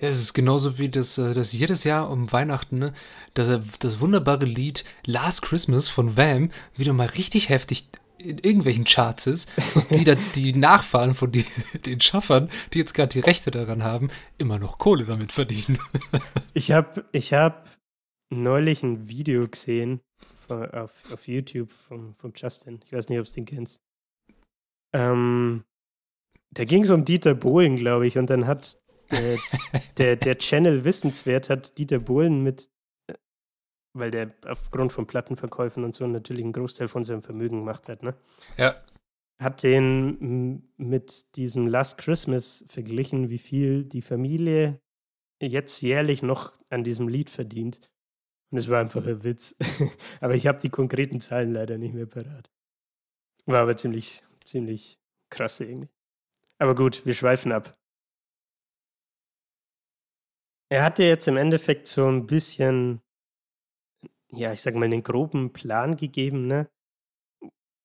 [0.00, 2.94] Ja, es ist genauso wie das, äh, das jedes Jahr um Weihnachten, ne,
[3.34, 9.26] das, das wunderbare Lied Last Christmas von Wham wieder mal richtig heftig in irgendwelchen Charts
[9.26, 11.44] ist und die, da, die Nachfahren von die,
[11.86, 14.08] den Schaffern, die jetzt gerade die Rechte daran haben,
[14.38, 15.78] immer noch Kohle damit verdienen.
[16.54, 17.68] ich habe ich hab
[18.30, 20.00] neulich ein Video gesehen,
[20.48, 22.80] auf, auf YouTube von, von Justin.
[22.84, 23.82] Ich weiß nicht, ob du den kennst.
[24.92, 25.64] Ähm,
[26.50, 28.78] da ging es um Dieter Bohlen, glaube ich, und dann hat
[29.98, 32.70] der, der Channel Wissenswert hat Dieter Bohlen mit,
[33.06, 33.14] äh,
[33.94, 38.02] weil der aufgrund von Plattenverkäufen und so natürlich einen Großteil von seinem Vermögen gemacht hat,
[38.02, 38.14] ne?
[38.56, 38.82] Ja.
[39.40, 44.80] Hat den mit diesem Last Christmas verglichen, wie viel die Familie
[45.40, 47.90] jetzt jährlich noch an diesem Lied verdient.
[48.50, 49.56] Und es war einfach ein Witz.
[50.20, 52.50] aber ich habe die konkreten Zahlen leider nicht mehr parat.
[53.46, 54.98] War aber ziemlich, ziemlich
[55.30, 55.88] krass irgendwie.
[56.58, 57.77] Aber gut, wir schweifen ab.
[60.70, 63.00] Er hatte jetzt im Endeffekt so ein bisschen,
[64.30, 66.68] ja, ich sag mal, einen groben Plan gegeben, ne?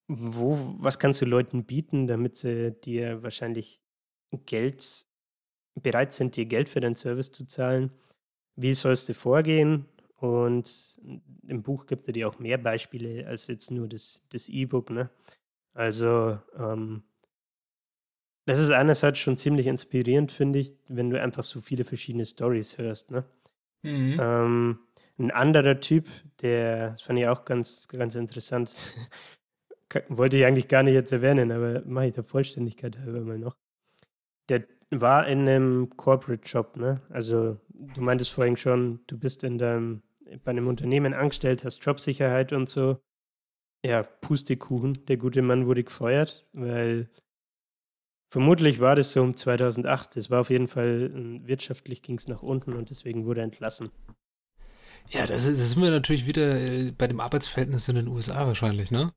[0.10, 3.82] Wo, was kannst du Leuten bieten, damit sie dir wahrscheinlich
[4.46, 5.06] Geld,
[5.82, 7.92] bereit sind, dir Geld für deinen Service zu zahlen?
[8.56, 9.86] Wie sollst du vorgehen?
[10.18, 11.02] Und
[11.48, 14.90] im Buch gibt er dir auch mehr Beispiele als jetzt nur das, das E-Book.
[14.90, 15.10] Ne?
[15.74, 17.04] Also, ähm,
[18.46, 22.78] das ist einerseits schon ziemlich inspirierend, finde ich, wenn du einfach so viele verschiedene Stories
[22.78, 23.12] hörst.
[23.12, 23.24] Ne?
[23.84, 24.20] Mhm.
[24.20, 24.80] Ähm,
[25.18, 26.08] ein anderer Typ,
[26.42, 28.94] der, das fand ich auch ganz, ganz interessant,
[30.10, 33.56] wollte ich eigentlich gar nicht jetzt erwähnen, aber mache ich der Vollständigkeit halber mal noch.
[34.50, 37.02] Der war in einem Corporate Job, ne?
[37.10, 40.02] Also du meintest vorhin schon, du bist in deinem
[40.44, 42.98] bei einem Unternehmen angestellt, hast Jobsicherheit und so.
[43.86, 44.94] Ja, Pustekuchen.
[45.08, 47.10] Der gute Mann wurde gefeuert, weil
[48.34, 50.18] vermutlich war das so um 2008.
[50.18, 51.12] Es war auf jeden Fall,
[51.46, 53.92] wirtschaftlich ging es nach unten und deswegen wurde er entlassen.
[55.10, 58.48] Ja, das, ist, das sind wir natürlich wieder äh, bei dem Arbeitsverhältnis in den USA
[58.48, 59.14] wahrscheinlich, ne?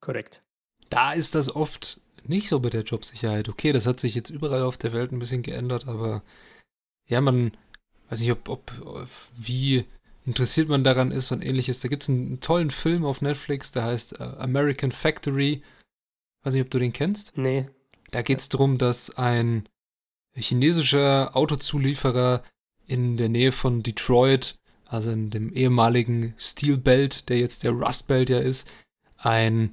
[0.00, 0.42] Korrekt.
[0.90, 3.48] Da ist das oft nicht so mit der Jobsicherheit.
[3.48, 6.22] Okay, das hat sich jetzt überall auf der Welt ein bisschen geändert, aber
[7.08, 7.56] ja, man
[8.10, 8.70] weiß nicht, ob, ob
[9.34, 9.86] wie
[10.26, 11.80] interessiert man daran ist und ähnliches.
[11.80, 15.62] Da gibt es einen tollen Film auf Netflix, der heißt uh, American Factory.
[16.42, 17.38] Weiß nicht, ob du den kennst?
[17.38, 17.70] Nee.
[18.10, 19.68] Da geht es darum, dass ein
[20.34, 22.42] chinesischer Autozulieferer
[22.86, 28.06] in der Nähe von Detroit, also in dem ehemaligen Steel Belt, der jetzt der Rust
[28.08, 28.70] Belt ja ist,
[29.16, 29.70] ein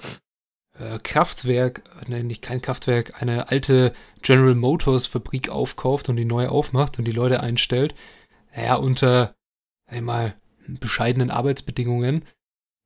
[0.80, 6.48] äh, Kraftwerk, nein, nicht kein Kraftwerk, eine alte General Motors Fabrik aufkauft und die neu
[6.48, 7.94] aufmacht und die Leute einstellt.
[8.56, 9.36] Naja, unter
[9.86, 10.36] einmal
[10.68, 12.24] bescheidenen Arbeitsbedingungen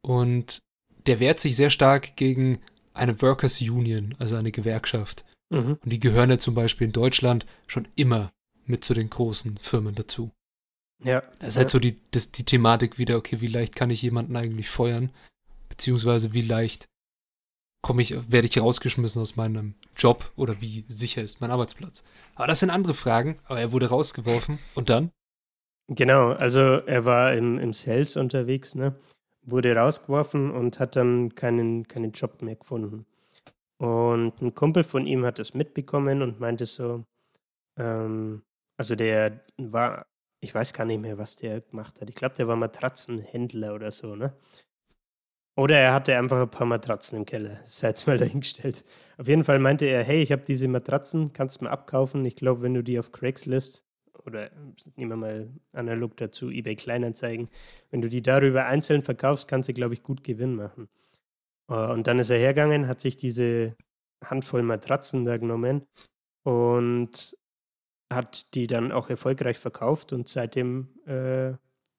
[0.01, 0.59] und
[1.05, 2.59] der wehrt sich sehr stark gegen
[2.93, 5.25] eine Workers Union, also eine Gewerkschaft.
[5.49, 5.77] Mhm.
[5.81, 8.31] Und die gehören ja zum Beispiel in Deutschland schon immer
[8.65, 10.31] mit zu den großen Firmen dazu.
[11.03, 11.21] Ja.
[11.39, 14.35] Das ist halt so die, das, die Thematik wieder, okay, wie leicht kann ich jemanden
[14.35, 15.11] eigentlich feuern?
[15.69, 16.87] Beziehungsweise wie leicht
[17.81, 22.03] komme ich, werde ich rausgeschmissen aus meinem Job oder wie sicher ist mein Arbeitsplatz?
[22.33, 25.11] Aber das sind andere Fragen, aber er wurde rausgeworfen und dann?
[25.87, 28.95] Genau, also er war im, im Sales unterwegs, ne?
[29.43, 33.05] Wurde rausgeworfen und hat dann keinen, keinen Job mehr gefunden.
[33.77, 37.03] Und ein Kumpel von ihm hat das mitbekommen und meinte so,
[37.77, 38.43] ähm,
[38.77, 40.05] also der war,
[40.39, 42.09] ich weiß gar nicht mehr, was der gemacht hat.
[42.09, 44.33] Ich glaube, der war Matratzenhändler oder so, ne?
[45.57, 47.59] Oder er hatte einfach ein paar Matratzen im Keller.
[47.81, 48.83] Jetzt mal dahingestellt.
[49.17, 52.25] Auf jeden Fall meinte er, hey, ich habe diese Matratzen, kannst du mir abkaufen.
[52.25, 53.85] Ich glaube, wenn du die auf Craigslist
[54.25, 54.49] oder
[54.95, 57.49] nehmen wir mal analog dazu, eBay Kleinanzeigen,
[57.91, 60.89] wenn du die darüber einzeln verkaufst, kannst du, glaube ich, gut Gewinn machen.
[61.69, 63.75] Äh, und dann ist er hergegangen, hat sich diese
[64.23, 65.87] Handvoll Matratzen da genommen
[66.43, 67.37] und
[68.11, 71.53] hat die dann auch erfolgreich verkauft und seitdem äh,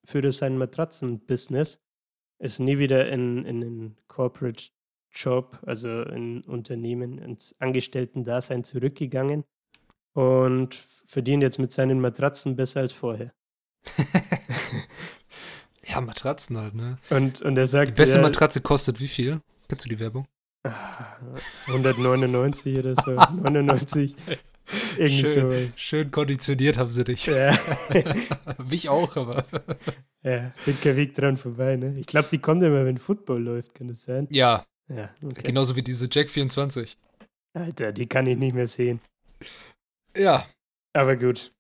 [0.04, 1.80] führt er sein Matratzen-Business
[2.38, 4.64] ist nie wieder in, in einen Corporate
[5.12, 9.44] Job, also in Unternehmen, ins Angestellten-Dasein zurückgegangen
[10.12, 10.74] und
[11.06, 13.32] verdient jetzt mit seinen Matratzen besser als vorher.
[15.84, 16.98] ja, Matratzen halt, ne?
[17.10, 17.88] Und, und er sagt.
[17.88, 19.40] Die beste ja, Matratze kostet wie viel?
[19.68, 20.26] Kennst du die Werbung?
[21.66, 23.12] 199 oder so.
[23.42, 24.16] 99.
[24.96, 25.80] Irgendwie schön, sowas.
[25.80, 27.26] schön konditioniert haben sie dich.
[27.26, 27.56] Ja.
[28.68, 29.44] Mich auch, aber.
[30.22, 31.96] Ja, bin kein Weg dran vorbei, ne?
[31.98, 34.26] Ich glaube, die kommt immer, wenn Football läuft, kann das sein?
[34.30, 34.66] Ja.
[34.88, 35.42] Ja, okay.
[35.42, 36.96] Genauso wie diese Jack 24.
[37.54, 39.00] Alter, die kann ich nicht mehr sehen.
[40.16, 40.46] Ja.
[40.92, 41.50] Aber gut.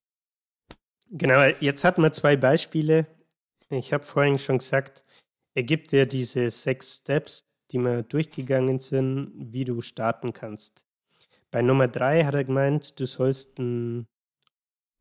[1.10, 3.06] Genau, jetzt hatten wir zwei Beispiele.
[3.70, 5.04] Ich habe vorhin schon gesagt,
[5.54, 10.86] er gibt dir diese sechs Steps, die wir durchgegangen sind, wie du starten kannst.
[11.50, 14.06] Bei Nummer drei hat er gemeint, du sollst ein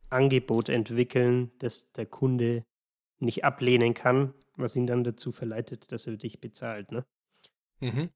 [0.09, 2.63] Angebot entwickeln, das der Kunde
[3.19, 6.91] nicht ablehnen kann, was ihn dann dazu verleitet, dass er dich bezahlt.
[6.91, 7.05] Ne?
[7.81, 8.09] Mhm.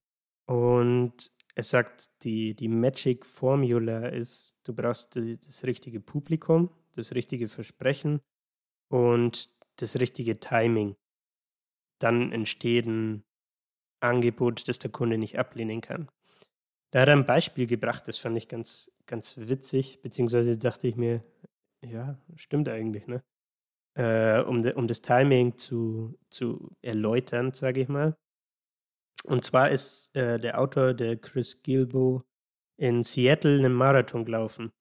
[0.45, 7.47] Und er sagt, die, die Magic Formula ist, du brauchst das richtige Publikum, das richtige
[7.47, 8.21] Versprechen
[8.89, 10.95] und das richtige Timing.
[11.99, 13.23] Dann entsteht ein
[13.99, 16.09] Angebot, das der Kunde nicht ablehnen kann.
[16.91, 20.95] Da hat er ein Beispiel gebracht, das fand ich ganz, ganz witzig, beziehungsweise dachte ich
[20.95, 21.21] mir,
[21.81, 23.23] ja, stimmt eigentlich, ne?
[23.95, 28.15] Äh, um, de, um das Timing zu, zu erläutern, sage ich mal.
[29.25, 32.23] Und zwar ist äh, der Autor, der Chris Gilbo,
[32.77, 34.71] in Seattle einen Marathon gelaufen.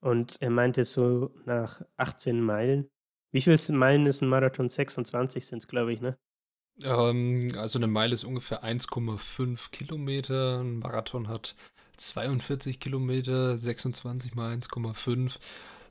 [0.00, 2.88] Und er meinte so nach 18 Meilen.
[3.32, 4.68] Wie viele Meilen ist ein Marathon?
[4.68, 6.18] 26 sind es, glaube ich, ne?
[6.82, 10.60] Ähm, also eine Meile ist ungefähr 1,5 Kilometer.
[10.60, 11.54] Ein Marathon hat
[11.96, 15.38] 42 Kilometer, 26 mal 1,5.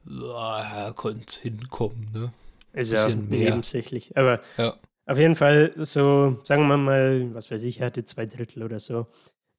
[0.07, 2.31] Ja, könnte hinkommen, ne?
[2.73, 4.15] Ist ja nebensächlich.
[4.17, 4.77] Aber ja.
[5.05, 9.07] auf jeden Fall so, sagen wir mal, was weiß ich, hatte zwei Drittel oder so,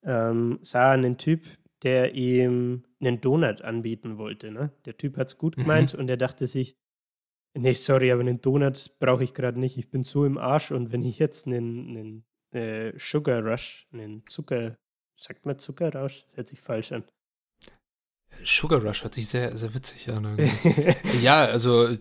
[0.05, 1.45] ähm, sah einen Typ,
[1.83, 4.51] der ihm einen Donut anbieten wollte.
[4.51, 4.71] Ne?
[4.85, 5.63] Der Typ hat es gut mhm.
[5.63, 6.01] gemeint mhm.
[6.01, 6.77] und er dachte sich,
[7.59, 9.79] Nee, sorry, aber einen Donut brauche ich gerade nicht.
[9.79, 14.27] Ich bin so im Arsch und wenn ich jetzt einen, einen äh, Sugar Rush, einen
[14.27, 14.77] Zucker,
[15.17, 16.25] sagt man Zuckerrausch?
[16.27, 17.05] Das hört sich falsch an.
[18.45, 20.37] Sugar Rush hört sich sehr, sehr witzig an.
[21.21, 21.97] ja, also ja,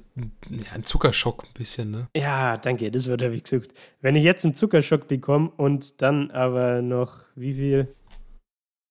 [0.73, 2.09] ein Zuckerschock ein bisschen, ne?
[2.15, 3.73] Ja, danke, das Wort habe ich gesucht.
[4.01, 7.95] Wenn ich jetzt einen Zuckerschock bekomme und dann aber noch wie viel?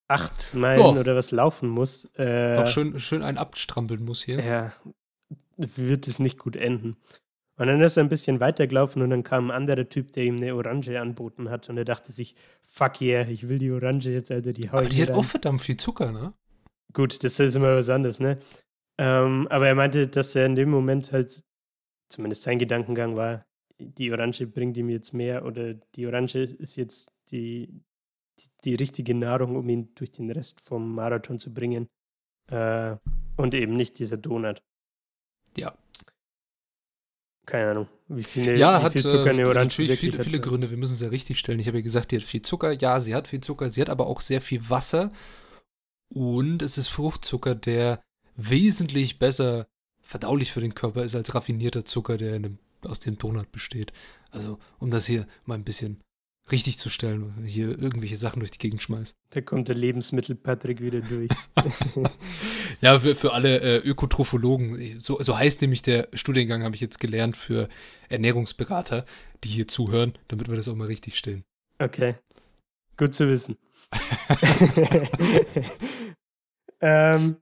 [0.08, 0.98] Acht Meilen oh.
[0.98, 2.10] oder was laufen muss.
[2.16, 4.40] Äh, Auch schön, schön einen abstrampeln muss hier.
[4.40, 4.72] Ja,
[5.56, 6.96] wird es nicht gut enden.
[7.56, 10.36] Und dann ist er ein bisschen weitergelaufen und dann kam ein anderer Typ, der ihm
[10.36, 11.68] eine Orange anboten hat.
[11.68, 14.88] Und er dachte sich, fuck yeah, ich will die Orange jetzt, Alter, die hau Aber
[14.88, 15.16] die hat rein.
[15.16, 16.34] auch verdammt viel Zucker, ne?
[16.92, 18.38] Gut, das ist immer was anderes, ne?
[18.98, 21.44] Ähm, aber er meinte, dass er in dem Moment halt,
[22.08, 23.44] zumindest sein Gedankengang war,
[23.78, 27.82] die Orange bringt ihm jetzt mehr oder die Orange ist jetzt die,
[28.40, 31.88] die, die richtige Nahrung, um ihn durch den Rest vom Marathon zu bringen.
[32.50, 32.96] Äh,
[33.36, 34.62] und eben nicht dieser Donut.
[35.56, 35.76] Ja.
[37.46, 40.40] Keine Ahnung, wie, viele, ja, wie hat, viel Zucker eine äh, Orange natürlich viele, viele
[40.40, 40.70] Gründe.
[40.70, 41.60] Wir müssen es ja richtig stellen.
[41.60, 42.72] Ich habe ja gesagt, die hat viel Zucker.
[42.72, 43.68] Ja, sie hat viel Zucker.
[43.68, 45.10] Sie hat aber auch sehr viel Wasser.
[46.08, 48.00] Und es ist Fruchtzucker, der
[48.36, 49.66] wesentlich besser
[50.00, 53.92] verdaulich für den Körper ist als raffinierter Zucker, der dem, aus dem Donut besteht.
[54.30, 56.00] Also, um das hier mal ein bisschen
[56.50, 59.16] richtig zu stellen, hier irgendwelche Sachen durch die Gegend schmeißt.
[59.30, 61.30] Da kommt der Lebensmittel-Patrick wieder durch.
[62.80, 67.00] ja, für, für alle äh, Ökotrophologen, so, so heißt nämlich der Studiengang, habe ich jetzt
[67.00, 67.68] gelernt, für
[68.08, 69.06] Ernährungsberater,
[69.42, 71.44] die hier zuhören, damit wir das auch mal richtig stellen.
[71.78, 72.14] Okay,
[72.96, 73.56] gut zu wissen.
[76.80, 77.36] ähm,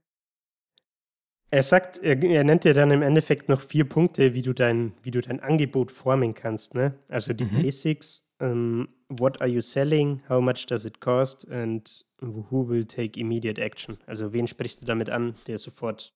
[1.53, 4.95] er sagt, er, er, nennt dir dann im Endeffekt noch vier Punkte, wie du dein,
[5.03, 6.75] wie du dein Angebot formen kannst.
[6.75, 6.95] Ne?
[7.09, 7.63] Also die mhm.
[7.63, 11.89] Basics, um, what are you selling, how much does it cost and
[12.21, 13.99] who will take immediate action.
[14.07, 16.13] Also wen sprichst du damit an, der sofort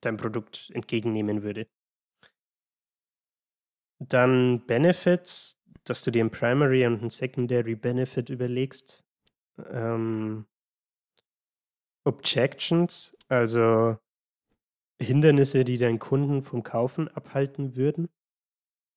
[0.00, 1.66] dein Produkt entgegennehmen würde.
[3.98, 9.04] Dann Benefits, dass du dir ein Primary und ein Secondary Benefit überlegst.
[9.70, 10.46] Ähm,
[12.04, 13.96] Objections, also
[15.00, 18.08] Hindernisse, die deinen Kunden vom Kaufen abhalten würden.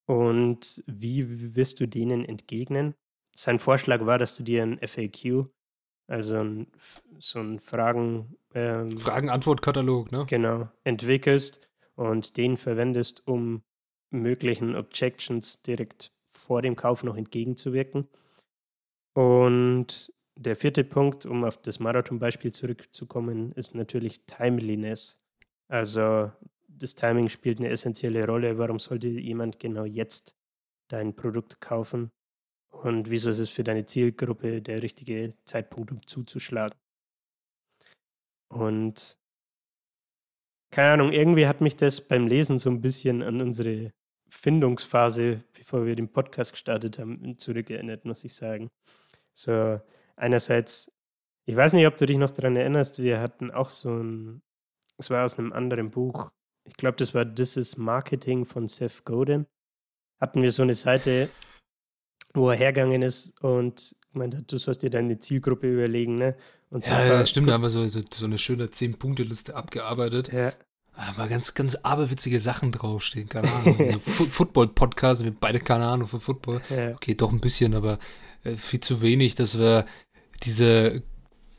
[0.07, 2.95] Und wie wirst du denen entgegnen?
[3.35, 5.49] Sein Vorschlag war, dass du dir ein FAQ,
[6.07, 6.67] also ein,
[7.19, 8.35] so ein Fragen...
[8.53, 10.25] Ähm, Fragen-Antwort-Katalog, ne?
[10.27, 13.63] Genau, entwickelst und den verwendest, um
[14.09, 18.07] möglichen Objections direkt vor dem Kauf noch entgegenzuwirken.
[19.13, 25.19] Und der vierte Punkt, um auf das Marathon-Beispiel zurückzukommen, ist natürlich Timeliness.
[25.67, 26.31] Also
[26.77, 28.57] das Timing spielt eine essentielle Rolle.
[28.57, 30.35] Warum sollte jemand genau jetzt
[30.87, 32.11] dein Produkt kaufen?
[32.69, 36.77] Und wieso ist es für deine Zielgruppe der richtige Zeitpunkt, um zuzuschlagen?
[38.49, 39.17] Und
[40.71, 43.91] keine Ahnung, irgendwie hat mich das beim Lesen so ein bisschen an unsere
[44.29, 48.69] Findungsphase, bevor wir den Podcast gestartet haben, zurückerinnert, muss ich sagen.
[49.33, 49.79] So,
[50.15, 50.91] einerseits,
[51.45, 54.41] ich weiß nicht, ob du dich noch daran erinnerst, wir hatten auch so ein,
[54.97, 56.31] es war aus einem anderen Buch,
[56.67, 59.45] ich glaube, das war This is Marketing von Seth Godin.
[60.19, 61.29] Hatten wir so eine Seite,
[62.33, 66.35] wo er hergegangen ist und meinte, du sollst dir deine Zielgruppe überlegen, ne?
[66.69, 70.33] Und ja, ja, stimmt, da haben wir so, so, so eine schöne 10-Punkte-Liste abgearbeitet.
[70.33, 70.53] Ja.
[70.93, 73.99] Aber ganz, ganz aberwitzige Sachen draufstehen, keine Ahnung.
[74.05, 76.61] Football-Podcast, wir beide keine Ahnung von Football.
[76.69, 76.95] Ja.
[76.95, 77.99] Okay, doch ein bisschen, aber
[78.43, 79.85] äh, viel zu wenig, dass wir
[80.43, 81.03] diese,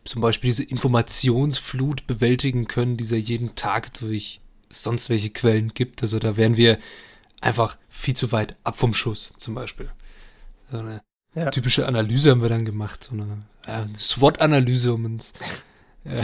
[0.04, 4.40] zum Beispiel diese Informationsflut bewältigen können, die ja jeden Tag durch
[4.70, 6.02] sonst welche Quellen gibt.
[6.02, 6.78] Also da wären wir
[7.40, 9.90] einfach viel zu weit ab vom Schuss, zum Beispiel.
[10.70, 11.02] So eine
[11.34, 11.50] ja.
[11.50, 15.32] typische Analyse haben wir dann gemacht, so eine, eine SWOT-Analyse, um uns
[16.04, 16.22] äh,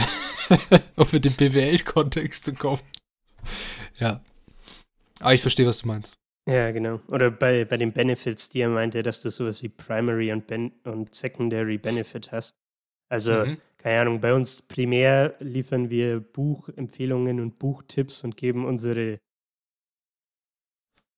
[0.95, 2.81] um mit dem BWL-Kontext zu kommen.
[3.97, 4.21] Ja.
[5.19, 6.17] Aber ich verstehe, was du meinst.
[6.47, 6.99] Ja, genau.
[7.07, 10.73] Oder bei, bei den Benefits, die er meinte, dass du sowas wie Primary und, ben
[10.83, 12.53] und Secondary Benefit hast.
[13.09, 13.57] Also, mhm.
[13.85, 19.19] Keine Ahnung, bei uns primär liefern wir Buchempfehlungen und Buchtipps und geben unsere,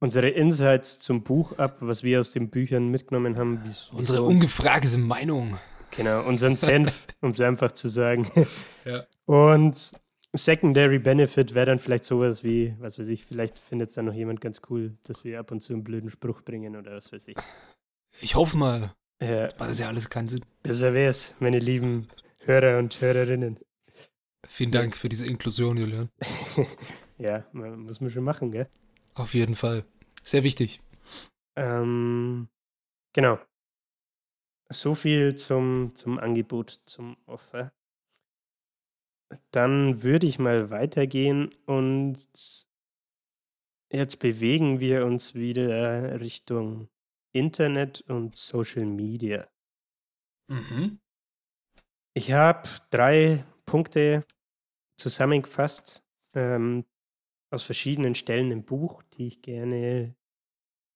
[0.02, 3.74] unsere Insights zum Buch ab, was wir aus den Büchern mitgenommen haben.
[3.94, 5.56] unsere ungefragte Meinung.
[5.96, 8.30] Genau, unseren Senf, um es einfach zu sagen.
[8.84, 9.08] Ja.
[9.24, 9.94] Und
[10.34, 14.14] Secondary Benefit wäre dann vielleicht sowas wie, was weiß ich, vielleicht findet es dann noch
[14.14, 17.30] jemand ganz cool, dass wir ab und zu einen blöden Spruch bringen oder was weiß
[17.30, 17.38] ich.
[18.20, 18.94] Ich hoffe mal.
[19.22, 19.48] Ja.
[19.48, 20.44] Das ist ja alles keinen Sinn.
[20.64, 22.10] Besser wäre es, meine lieben
[22.48, 23.60] Hörer und Hörerinnen.
[24.48, 26.10] Vielen Dank für diese Inklusion, Julian.
[27.18, 28.70] ja, muss man schon machen, gell?
[29.16, 29.84] Auf jeden Fall.
[30.24, 30.80] Sehr wichtig.
[31.58, 32.48] Ähm,
[33.12, 33.38] genau.
[34.70, 37.74] So viel zum, zum Angebot, zum Offer.
[39.52, 42.28] Dann würde ich mal weitergehen und
[43.92, 46.88] jetzt bewegen wir uns wieder Richtung
[47.34, 49.50] Internet und Social Media.
[50.48, 51.02] Mhm.
[52.18, 54.26] Ich habe drei Punkte
[55.00, 56.04] zusammengefasst
[56.34, 56.84] ähm,
[57.52, 60.16] aus verschiedenen Stellen im Buch, die ich gerne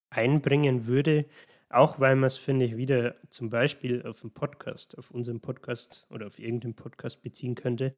[0.10, 1.30] einbringen würde,
[1.70, 6.08] auch weil man es, finde ich, wieder zum Beispiel auf dem Podcast, auf unserem Podcast
[6.10, 7.96] oder auf irgendeinem Podcast beziehen könnte.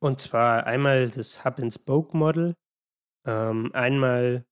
[0.00, 2.56] Und zwar einmal das Hub-and-Spoke-Model,
[3.24, 4.44] ähm, einmal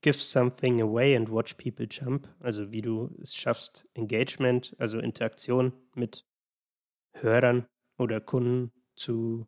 [0.00, 5.72] Give something away and watch people jump, also wie du es schaffst, Engagement, also Interaktion
[5.94, 6.24] mit
[7.14, 7.66] Hörern
[7.98, 9.46] oder Kunden zu,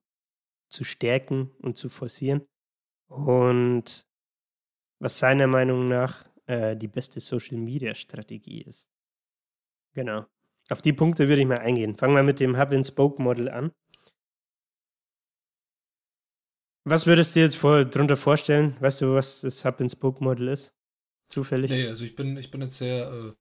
[0.69, 2.47] zu stärken und zu forcieren.
[3.09, 4.07] Und
[4.99, 8.89] was seiner Meinung nach äh, die beste Social-Media-Strategie ist.
[9.95, 10.27] Genau.
[10.71, 11.97] Auf die Punkte würde ich mal eingehen.
[11.97, 13.73] Fangen wir mit dem Hub-and-Spoke-Model an.
[16.91, 18.75] Was würdest du jetzt vor, darunter vorstellen?
[18.81, 20.75] Weißt du, was das Hub-and-Spoke-Model ist?
[21.29, 21.71] Zufällig?
[21.71, 23.33] Nee, also ich bin, ich bin jetzt sehr äh,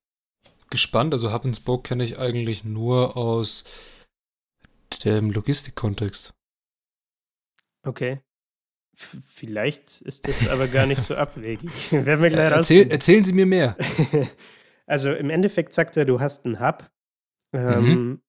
[0.70, 1.14] gespannt.
[1.14, 3.64] Also Hub-and-Spoke kenne ich eigentlich nur aus
[5.06, 6.34] dem Logistik-Kontext.
[7.84, 8.20] Okay.
[8.98, 11.92] F vielleicht ist das aber gar nicht so abwegig.
[11.94, 13.78] Werden wir gleich Erzähl, erzählen Sie mir mehr.
[14.86, 16.90] also im Endeffekt sagt er, du hast einen Hub.
[17.54, 18.22] Ähm, mhm.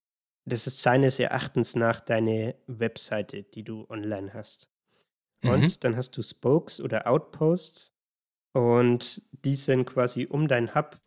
[0.45, 4.71] Das ist seines Erachtens nach deine Webseite, die du online hast.
[5.43, 5.80] Und mhm.
[5.80, 7.95] dann hast du Spokes oder Outposts
[8.53, 11.01] und die sind quasi um dein Hub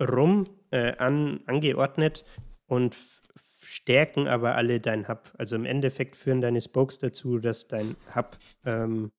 [0.00, 2.24] rum äh, an, angeordnet
[2.66, 2.96] und
[3.62, 5.32] stärken aber alle dein Hub.
[5.38, 9.12] Also im Endeffekt führen deine Spokes dazu, dass dein Hub ähm,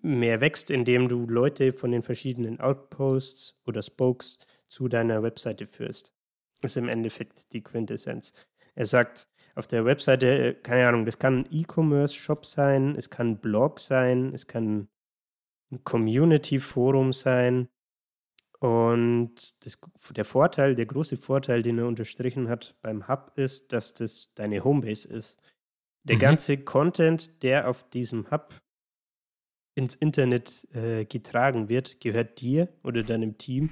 [0.00, 6.14] mehr wächst, indem du Leute von den verschiedenen Outposts oder Spokes zu deiner Webseite führst.
[6.60, 8.32] Das ist im Endeffekt die Quintessenz.
[8.74, 13.40] Er sagt auf der Webseite, keine Ahnung, das kann ein E-Commerce-Shop sein, es kann ein
[13.40, 14.88] Blog sein, es kann
[15.70, 17.68] ein Community-Forum sein.
[18.58, 19.78] Und das,
[20.10, 24.62] der Vorteil, der große Vorteil, den er unterstrichen hat beim Hub, ist, dass das deine
[24.62, 25.40] Homebase ist.
[26.04, 26.20] Der mhm.
[26.20, 28.54] ganze Content, der auf diesem Hub
[29.74, 33.70] ins Internet äh, getragen wird, gehört dir oder deinem Team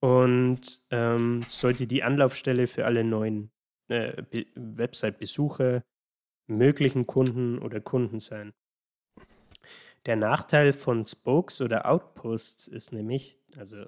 [0.00, 3.50] und ähm, sollte die Anlaufstelle für alle neuen
[3.88, 4.22] äh,
[4.54, 5.82] Website-Besucher,
[6.46, 8.52] möglichen Kunden oder Kunden sein.
[10.06, 13.84] Der Nachteil von Spokes oder Outposts ist nämlich, also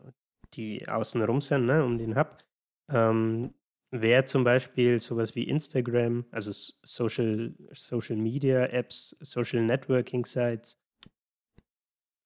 [0.54, 2.44] die außenrum sind, ne, um den Hub,
[2.90, 3.54] ähm,
[3.90, 10.78] wäre zum Beispiel sowas wie Instagram, also Social, Social Media Apps, Social Networking Sites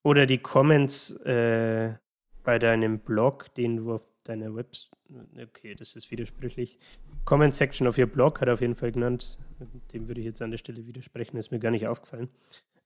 [0.03, 1.95] oder die Comments äh,
[2.43, 4.91] bei deinem Blog, den du auf deiner Website,
[5.43, 6.79] okay, das ist widersprüchlich.
[7.25, 9.39] Comment Section auf your Blog hat er auf jeden Fall genannt.
[9.93, 12.29] Dem würde ich jetzt an der Stelle widersprechen, ist mir gar nicht aufgefallen.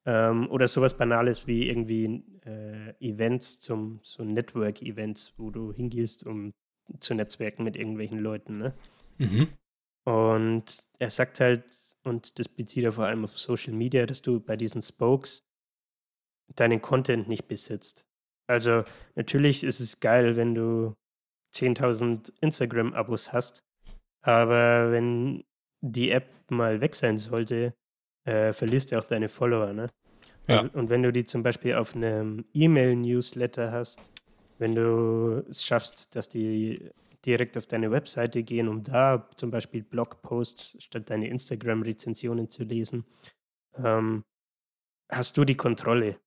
[0.07, 6.53] Ähm, oder sowas Banales wie irgendwie äh, Events zum, so Network-Events, wo du hingehst, um
[7.01, 8.59] zu netzwerken mit irgendwelchen Leuten.
[8.59, 8.75] Ne?
[9.19, 9.49] Mhm.
[10.05, 11.65] Und er sagt halt,
[12.05, 15.43] und das bezieht er vor allem auf Social Media, dass du bei diesen Spokes
[16.55, 18.07] deinen Content nicht besitzt.
[18.47, 18.85] Also
[19.15, 20.95] natürlich ist es geil, wenn du
[21.53, 23.68] 10.000 Instagram-Abos hast,
[24.23, 25.45] aber wenn
[25.81, 27.75] die App mal weg sein sollte,
[28.25, 29.89] äh, verlierst du auch deine Follower, ne?
[30.47, 30.61] Ja.
[30.61, 34.13] Und, und wenn du die zum Beispiel auf einem E-Mail-Newsletter hast,
[34.59, 36.91] wenn du es schaffst, dass die
[37.25, 43.05] direkt auf deine Webseite gehen, um da zum Beispiel Blogposts statt deine Instagram-Rezensionen zu lesen,
[43.77, 44.25] ähm,
[45.11, 46.19] hast du die Kontrolle.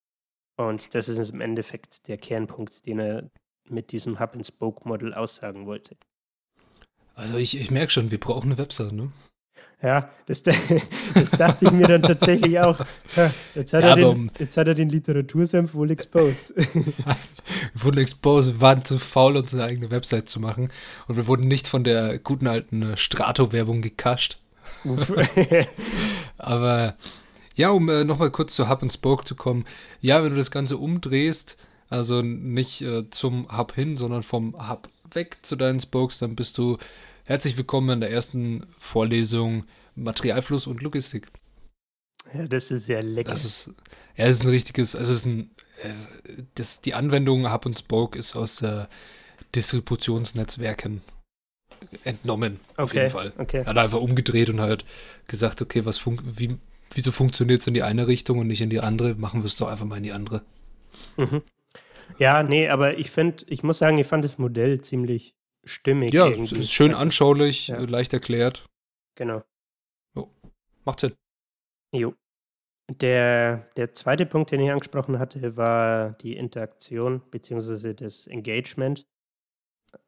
[0.57, 3.31] Und das ist im Endeffekt der Kernpunkt, den er
[3.69, 5.97] mit diesem Hub-and-Spoke-Model aussagen wollte.
[7.21, 9.11] Also ich, ich merke schon, wir brauchen eine Website, ne?
[9.83, 10.41] Ja, das,
[11.13, 12.79] das dachte ich mir dann tatsächlich auch.
[13.55, 16.53] Jetzt hat, ja, er, den, jetzt hat er den Literatursenf wohl exposed.
[17.75, 20.71] wurden exposed, wir waren zu faul, unsere eigene Website zu machen.
[21.07, 24.39] Und wir wurden nicht von der guten alten Strato-Werbung gekascht.
[26.37, 26.95] Aber
[27.55, 29.65] ja, um äh, nochmal kurz zu Hub und Spoke zu kommen.
[29.99, 31.57] Ja, wenn du das Ganze umdrehst,
[31.87, 36.57] also nicht äh, zum Hub hin, sondern vom Hub weg zu deinen Spokes, dann bist
[36.57, 36.77] du
[37.27, 39.65] Herzlich willkommen in der ersten Vorlesung
[39.95, 41.27] Materialfluss und Logistik.
[42.33, 43.29] Ja, das ist sehr lecker.
[43.29, 43.73] Das ist,
[44.17, 45.51] ja, das ist ein richtiges, also ist ein,
[45.83, 48.85] äh, das, die Anwendung Hub und Spoke ist aus äh,
[49.53, 51.01] Distributionsnetzwerken
[52.03, 53.33] entnommen, okay, auf jeden Fall.
[53.37, 53.57] Okay.
[53.59, 54.85] Er hat einfach umgedreht und halt
[55.27, 56.57] gesagt, okay, was fun wie,
[56.91, 59.15] wieso funktioniert es in die eine Richtung und nicht in die andere?
[59.15, 60.41] Machen wir es doch einfach mal in die andere.
[61.17, 61.43] Mhm.
[62.17, 66.13] Ja, nee, aber ich finde, ich muss sagen, ich fand das Modell ziemlich stimmig.
[66.13, 66.59] Ja, irgendwie.
[66.59, 67.79] ist schön anschaulich, ja.
[67.79, 68.65] leicht erklärt.
[69.15, 69.43] Genau.
[70.15, 70.29] Jo.
[70.85, 71.13] Macht Sinn.
[71.93, 72.15] Jo.
[72.99, 77.93] Der, der zweite Punkt, den ich angesprochen hatte, war die Interaktion bzw.
[77.93, 79.05] das Engagement.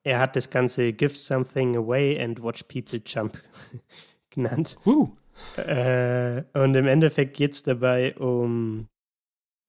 [0.03, 3.41] Er hat das Ganze Give Something Away and Watch People Jump
[4.29, 4.77] genannt.
[4.85, 5.15] Uh.
[5.57, 8.87] Äh, und im Endeffekt geht es dabei um,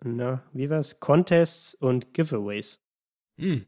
[0.05, 1.01] na, wie war's?
[1.01, 2.81] Contests und Giveaways.
[3.41, 3.67] Hm.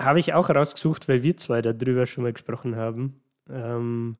[0.00, 3.20] Habe ich auch rausgesucht, weil wir zwei darüber schon mal gesprochen haben.
[3.48, 4.18] Ähm,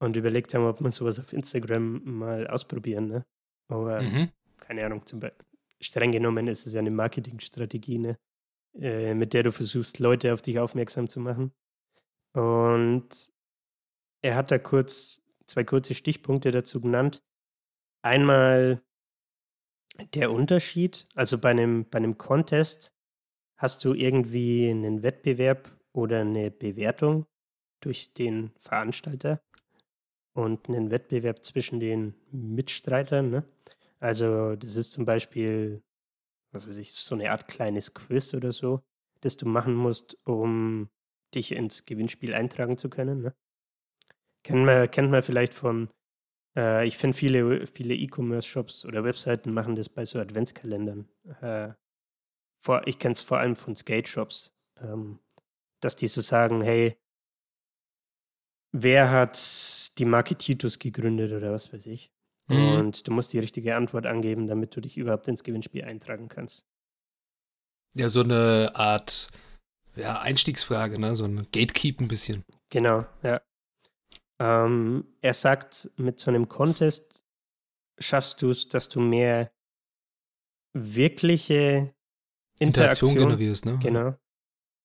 [0.00, 3.08] und überlegt haben, ob man sowas auf Instagram mal ausprobieren.
[3.08, 3.26] Ne?
[3.68, 4.30] Aber mhm.
[4.58, 5.44] keine Ahnung, zum Beispiel,
[5.80, 8.18] streng genommen ist es ja eine Marketingstrategie, ne?
[8.78, 11.52] Äh, mit der du versuchst, Leute auf dich aufmerksam zu machen.
[12.32, 13.32] Und
[14.22, 17.22] er hat da kurz zwei kurze Stichpunkte dazu genannt.
[18.02, 18.82] Einmal
[20.14, 22.94] der Unterschied, also bei einem, bei einem Contest
[23.60, 27.26] Hast du irgendwie einen Wettbewerb oder eine Bewertung
[27.80, 29.42] durch den Veranstalter
[30.32, 33.28] und einen Wettbewerb zwischen den Mitstreitern?
[33.28, 33.44] Ne?
[33.98, 35.82] Also das ist zum Beispiel,
[36.52, 38.80] was weiß ich, so eine Art kleines Quiz oder so,
[39.20, 40.88] das du machen musst, um
[41.34, 43.20] dich ins Gewinnspiel eintragen zu können.
[43.20, 43.34] Ne?
[44.42, 45.90] Kennt, man, kennt man vielleicht von,
[46.56, 51.10] äh, ich finde viele, viele E-Commerce-Shops oder Webseiten machen das bei so Adventskalendern.
[51.42, 51.74] Äh,
[52.60, 55.18] vor, ich kenne es vor allem von Skate-Shops, ähm,
[55.80, 56.96] dass die so sagen, hey,
[58.72, 62.12] wer hat die Marke Titus gegründet oder was weiß ich.
[62.48, 62.72] Mhm.
[62.74, 66.66] Und du musst die richtige Antwort angeben, damit du dich überhaupt ins Gewinnspiel eintragen kannst.
[67.96, 69.28] Ja, so eine Art
[69.96, 71.14] ja, Einstiegsfrage, ne?
[71.14, 72.44] So ein Gatekeep ein bisschen.
[72.70, 73.40] Genau, ja.
[74.38, 77.24] Ähm, er sagt, mit so einem Contest
[77.98, 79.52] schaffst du es, dass du mehr
[80.72, 81.94] wirkliche
[82.60, 83.78] Interaktion, Interaktion generierst, ne?
[83.82, 84.14] Genau.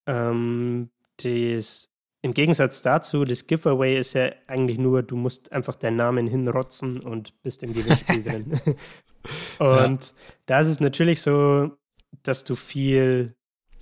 [0.06, 0.90] Ähm,
[1.22, 1.88] das,
[2.22, 7.00] Im Gegensatz dazu, das Giveaway ist ja eigentlich nur, du musst einfach deinen Namen hinrotzen
[7.00, 8.60] und bist im Gewinnspiel drin.
[9.58, 10.12] und ja.
[10.46, 11.70] da ist es natürlich so,
[12.22, 13.34] dass du viel,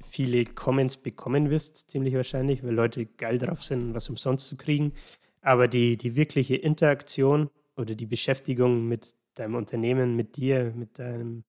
[0.09, 4.93] viele Comments bekommen wirst, ziemlich wahrscheinlich, weil Leute geil drauf sind, was umsonst zu kriegen.
[5.41, 11.45] Aber die, die wirkliche Interaktion oder die Beschäftigung mit deinem Unternehmen, mit dir, mit deinem,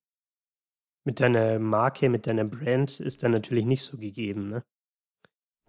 [1.06, 4.64] mit deiner Marke, mit deiner Brand ist dann natürlich nicht so gegeben, ne?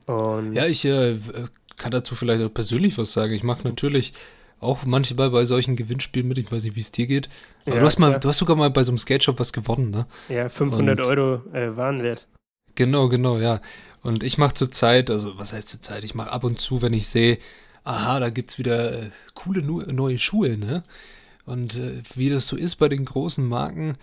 [0.06, 1.18] Und ja, ich äh,
[1.76, 3.32] kann dazu vielleicht auch persönlich was sagen.
[3.32, 4.12] Ich mache natürlich
[4.60, 6.38] auch manchmal bei solchen Gewinnspielen mit.
[6.38, 7.28] Ich weiß nicht, wie es dir geht.
[7.64, 9.52] Aber ja, du, hast mal, du hast sogar mal bei so einem Skate Shop was
[9.52, 10.06] gewonnen, ne?
[10.28, 12.28] Ja, 500 Und, Euro äh, Warenwert.
[12.74, 13.60] Genau, genau, ja.
[14.02, 16.04] Und ich mache zurzeit, also was heißt zurzeit?
[16.04, 17.38] Ich mache ab und zu, wenn ich sehe,
[17.84, 20.82] aha, da gibt es wieder äh, coole neue Schuhe, ne?
[21.44, 23.96] Und äh, wie das so ist bei den großen Marken,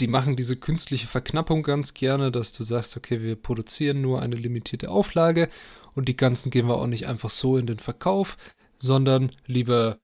[0.00, 4.36] die machen diese künstliche Verknappung ganz gerne, dass du sagst, okay, wir produzieren nur eine
[4.36, 5.48] limitierte Auflage
[5.94, 8.36] und die ganzen gehen wir auch nicht einfach so in den Verkauf,
[8.76, 9.98] sondern lieber,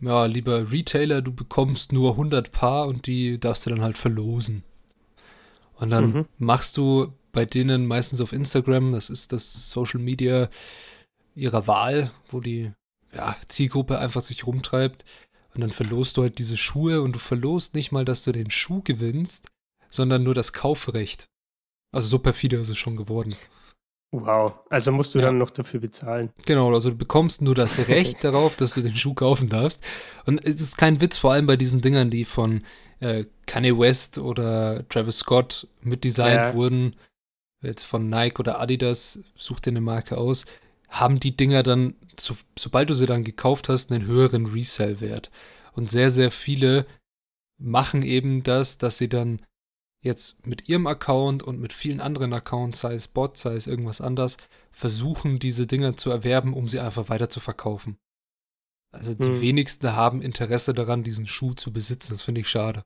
[0.00, 4.62] ja, lieber Retailer, du bekommst nur 100 Paar und die darfst du dann halt verlosen.
[5.74, 6.24] Und dann mhm.
[6.38, 10.48] machst du bei denen meistens auf Instagram, das ist das Social Media
[11.34, 12.72] ihrer Wahl, wo die
[13.12, 15.04] ja, Zielgruppe einfach sich rumtreibt,
[15.54, 18.50] und dann verlost du halt diese Schuhe und du verlost nicht mal, dass du den
[18.50, 19.48] Schuh gewinnst,
[19.88, 21.28] sondern nur das Kaufrecht.
[21.92, 23.36] Also so perfide ist es schon geworden.
[24.10, 25.26] Wow, also musst du ja.
[25.26, 26.30] dann noch dafür bezahlen.
[26.46, 29.84] Genau, also du bekommst nur das Recht darauf, dass du den Schuh kaufen darfst.
[30.24, 32.62] Und es ist kein Witz, vor allem bei diesen Dingern, die von
[33.00, 36.54] äh, Kanye West oder Travis Scott mitdesignt ja.
[36.54, 36.94] wurden,
[37.60, 40.46] jetzt von Nike oder Adidas, such dir eine Marke aus,
[40.94, 45.30] haben die Dinger dann, so, sobald du sie dann gekauft hast, einen höheren Resell-Wert.
[45.72, 46.86] Und sehr, sehr viele
[47.58, 49.42] machen eben das, dass sie dann
[50.02, 54.00] jetzt mit ihrem Account und mit vielen anderen Accounts, sei es Bot, sei es irgendwas
[54.00, 54.36] anders,
[54.70, 57.96] versuchen, diese Dinger zu erwerben, um sie einfach weiter zu verkaufen.
[58.92, 59.40] Also die hm.
[59.40, 62.12] wenigsten haben Interesse daran, diesen Schuh zu besitzen.
[62.12, 62.82] Das finde ich schade.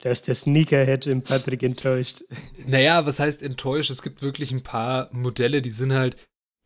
[0.00, 2.24] Da ist der Sneakerhead in Patrick enttäuscht.
[2.66, 3.90] Naja, was heißt enttäuscht?
[3.90, 6.16] Es gibt wirklich ein paar Modelle, die sind halt,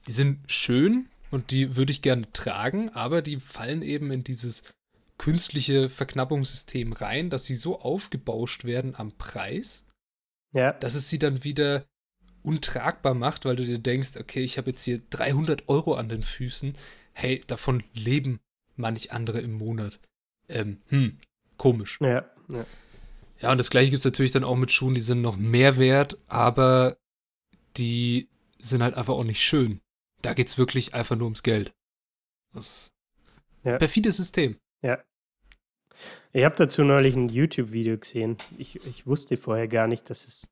[0.07, 4.64] die sind schön und die würde ich gerne tragen, aber die fallen eben in dieses
[5.18, 9.86] künstliche Verknappungssystem rein, dass sie so aufgebauscht werden am Preis,
[10.53, 10.72] ja.
[10.72, 11.84] dass es sie dann wieder
[12.43, 16.22] untragbar macht, weil du dir denkst, okay, ich habe jetzt hier 300 Euro an den
[16.22, 16.74] Füßen,
[17.12, 18.39] hey, davon leben
[18.76, 19.99] manch andere im Monat.
[20.49, 21.18] Ähm, hm,
[21.57, 21.99] komisch.
[22.01, 22.67] Ja, ja.
[23.41, 25.79] Ja, und das gleiche gibt es natürlich dann auch mit Schuhen, die sind noch mehr
[25.79, 26.97] wert, aber
[27.77, 28.29] die
[28.59, 29.81] sind halt einfach auch nicht schön.
[30.23, 31.73] Da geht es wirklich einfach nur ums Geld.
[32.53, 32.93] Das
[33.63, 33.77] ja.
[33.79, 34.57] perfides System.
[34.83, 34.99] Ja.
[36.33, 38.37] Ich habe dazu neulich ein YouTube-Video gesehen.
[38.59, 40.51] Ich, ich wusste vorher gar nicht, dass es,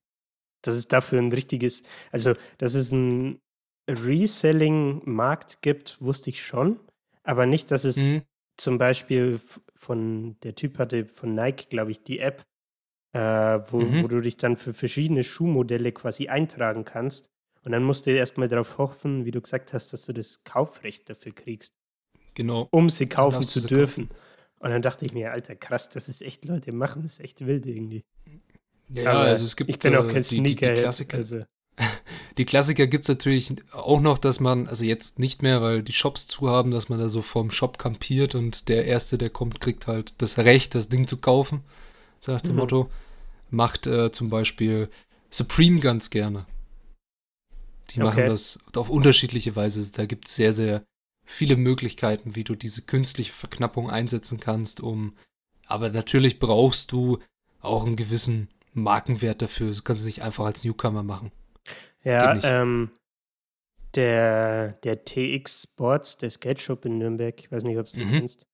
[0.63, 1.83] dass es dafür ein richtiges,
[2.13, 3.41] also dass es ein
[3.89, 6.81] Reselling-Markt gibt, wusste ich schon,
[7.23, 8.23] aber nicht, dass es mhm.
[8.57, 9.41] zum Beispiel
[9.87, 12.43] von, der Typ hatte von Nike, glaube ich, die App,
[13.13, 14.03] äh, wo, mhm.
[14.03, 17.31] wo du dich dann für verschiedene Schuhmodelle quasi eintragen kannst.
[17.63, 21.09] Und dann musst du erstmal darauf hoffen, wie du gesagt hast, dass du das Kaufrecht
[21.09, 21.73] dafür kriegst.
[22.35, 22.69] Genau.
[22.71, 24.09] Um sie kaufen zu dürfen.
[24.09, 24.21] Kaufen.
[24.59, 27.47] Und dann dachte ich mir, Alter, krass, das ist echt Leute machen, das ist echt
[27.47, 28.05] wild irgendwie.
[28.89, 30.45] Ja, Aber also es gibt ich bin auch kein Sneaker.
[30.45, 31.41] Die, die Klassiker, also.
[32.39, 35.95] Die Klassiker gibt es natürlich auch noch, dass man, also jetzt nicht mehr, weil die
[35.95, 39.61] Shops zu haben, dass man da so vorm Shop kampiert und der Erste, der kommt,
[39.61, 41.63] kriegt halt das Recht, das Ding zu kaufen.
[42.21, 42.51] Sagt mhm.
[42.51, 42.91] dem Motto.
[43.51, 44.91] Macht äh, zum Beispiel
[45.31, 46.47] Supreme ganz gerne.
[47.91, 48.29] Die machen okay.
[48.29, 49.91] das auf unterschiedliche Weise.
[49.93, 50.85] Da gibt es sehr, sehr
[51.25, 55.15] viele Möglichkeiten, wie du diese künstliche Verknappung einsetzen kannst, um.
[55.67, 57.19] Aber natürlich brauchst du
[57.61, 59.73] auch einen gewissen Markenwert dafür.
[59.73, 61.33] Du kannst es nicht einfach als Newcomer machen.
[62.07, 62.93] Ja, ähm,
[63.97, 68.09] der, der TX Sports, der Skate Shop in Nürnberg, ich weiß nicht, ob du mhm.
[68.09, 68.47] kennst,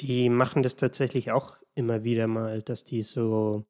[0.00, 3.66] die machen das tatsächlich auch immer wieder mal, dass die so,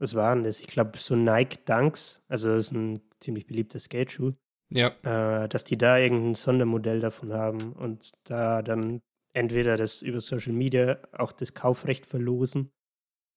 [0.00, 0.58] was waren das?
[0.60, 4.32] Ich glaube, so Nike Dunks, also das ist ein ziemlich beliebter Skate-Schuh,
[4.70, 4.88] ja.
[5.04, 9.02] Äh, dass die da irgendein Sondermodell davon haben und da dann
[9.32, 12.72] entweder das über Social Media auch das Kaufrecht verlosen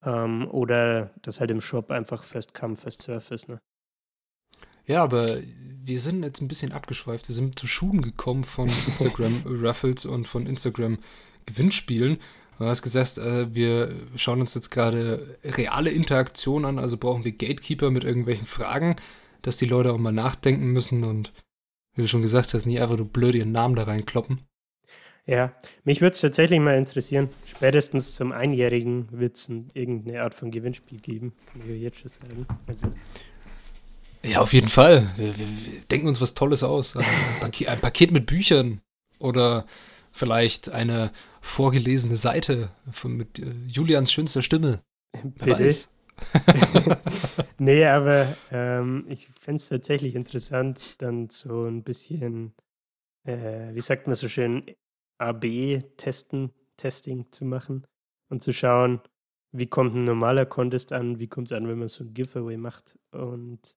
[0.03, 3.49] ähm, oder das halt im Shop einfach First Come, First Surf ist.
[3.49, 3.59] Ne?
[4.89, 5.37] Ja, aber
[5.83, 7.27] wir sind jetzt ein bisschen abgeschweift.
[7.27, 10.97] Wir sind zu Schuhen gekommen von Instagram Raffles und von Instagram
[11.45, 12.17] Gewinnspielen.
[12.57, 17.31] Du hast gesagt, äh, wir schauen uns jetzt gerade reale Interaktion an, also brauchen wir
[17.31, 18.95] Gatekeeper mit irgendwelchen Fragen,
[19.43, 21.33] dass die Leute auch mal nachdenken müssen und
[21.95, 24.41] wie du schon gesagt hast, nicht einfach nur blöd ihren Namen da reinkloppen.
[25.25, 27.29] Ja, mich würde es tatsächlich mal interessieren.
[27.45, 31.33] Spätestens zum Einjährigen wird es irgendeine Art von Gewinnspiel geben.
[31.45, 32.47] Kann ich jetzt schon sagen.
[32.65, 32.87] Also.
[34.23, 35.09] Ja, auf jeden Fall.
[35.15, 36.95] Wir, wir, wir denken uns was Tolles aus.
[36.95, 37.05] Ein
[37.39, 38.81] Paket, ein Paket mit Büchern
[39.19, 39.65] oder
[40.11, 41.11] vielleicht eine
[41.41, 44.81] vorgelesene Seite von, mit äh, Julians schönster Stimme.
[45.23, 45.73] Bitte?
[47.57, 52.53] nee, aber ähm, ich fände es tatsächlich interessant, dann so ein bisschen,
[53.25, 54.63] äh, wie sagt man so schön,
[55.17, 57.85] AB-Testen, Testing zu machen
[58.29, 59.01] und zu schauen,
[59.51, 62.57] wie kommt ein normaler Contest an, wie kommt es an, wenn man so ein Giveaway
[62.57, 63.75] macht und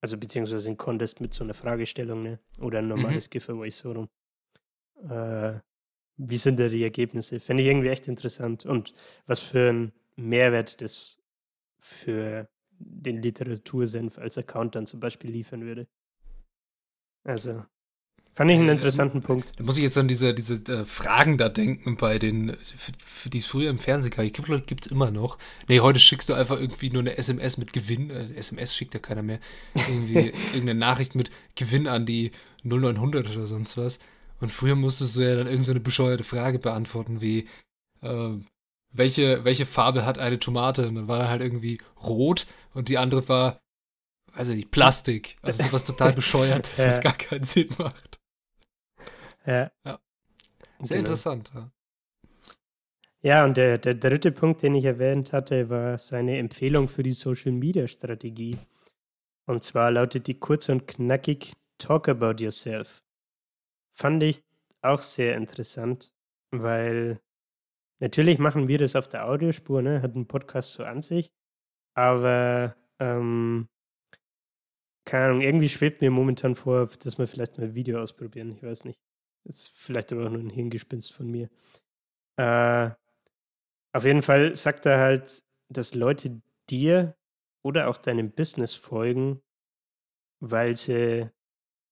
[0.00, 2.38] also beziehungsweise ein Contest mit so einer Fragestellung, ne?
[2.60, 2.90] Oder ein mhm.
[2.90, 3.30] normales mhm.
[3.30, 4.08] Giveaway so rum.
[5.08, 5.60] Äh,
[6.16, 7.40] wie sind da die Ergebnisse?
[7.40, 8.66] Fände ich irgendwie echt interessant.
[8.66, 8.94] Und
[9.26, 11.22] was für ein Mehrwert das
[11.78, 15.88] für den Literatursenf als Account dann zum Beispiel liefern würde.
[17.24, 17.64] Also,
[18.38, 19.52] Fand ich einen interessanten Punkt.
[19.56, 23.30] Da muss ich jetzt an diese, diese äh, Fragen da denken bei den, für, für
[23.30, 24.24] die es früher im Fernsehen gab.
[24.24, 25.38] Ich glaube, gibt es immer noch.
[25.66, 28.10] Nee, heute schickst du einfach irgendwie nur eine SMS mit Gewinn.
[28.10, 29.40] Äh, SMS schickt ja keiner mehr.
[29.74, 32.30] Irgendwie irgendeine Nachricht mit Gewinn an die
[32.62, 33.98] 0900 oder sonst was.
[34.38, 37.48] Und früher musstest du ja dann irgendeine so bescheuerte Frage beantworten wie,
[38.02, 38.30] äh,
[38.92, 40.86] welche, welche Farbe hat eine Tomate?
[40.86, 43.58] Und dann war dann halt irgendwie rot und die andere war,
[44.34, 45.38] weiß ich nicht, Plastik.
[45.42, 47.02] Also sowas total bescheuert, dass ja.
[47.02, 48.17] gar keinen Sinn macht.
[49.48, 49.70] Ja.
[49.84, 49.98] ja.
[50.80, 50.98] Sehr genau.
[50.98, 51.70] interessant, ja.
[53.20, 57.12] Ja, und der, der dritte Punkt, den ich erwähnt hatte, war seine Empfehlung für die
[57.12, 58.58] Social Media Strategie.
[59.46, 63.02] Und zwar lautet die kurz und knackig Talk about yourself.
[63.92, 64.42] Fand ich
[64.82, 66.12] auch sehr interessant,
[66.52, 67.20] weil
[67.98, 70.02] natürlich machen wir das auf der Audiospur, ne?
[70.02, 71.32] Hat ein Podcast so an sich,
[71.94, 73.68] aber ähm,
[75.04, 78.52] keine Ahnung, irgendwie schwebt mir momentan vor, dass wir vielleicht mal Video ausprobieren.
[78.52, 79.00] Ich weiß nicht.
[79.48, 81.48] Ist vielleicht aber auch nur ein Hirngespinst von mir.
[82.36, 82.90] Äh,
[83.94, 87.16] auf jeden Fall sagt er halt, dass Leute dir
[87.64, 89.42] oder auch deinem Business folgen,
[90.40, 91.30] weil sie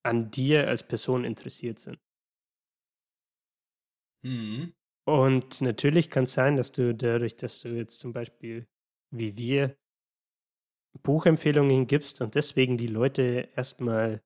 [0.04, 1.98] an dir als Person interessiert sind.
[4.22, 4.74] Mhm.
[5.08, 8.68] Und natürlich kann es sein, dass du dadurch, dass du jetzt zum Beispiel
[9.12, 9.76] wie wir
[11.02, 14.22] Buchempfehlungen gibst und deswegen die Leute erstmal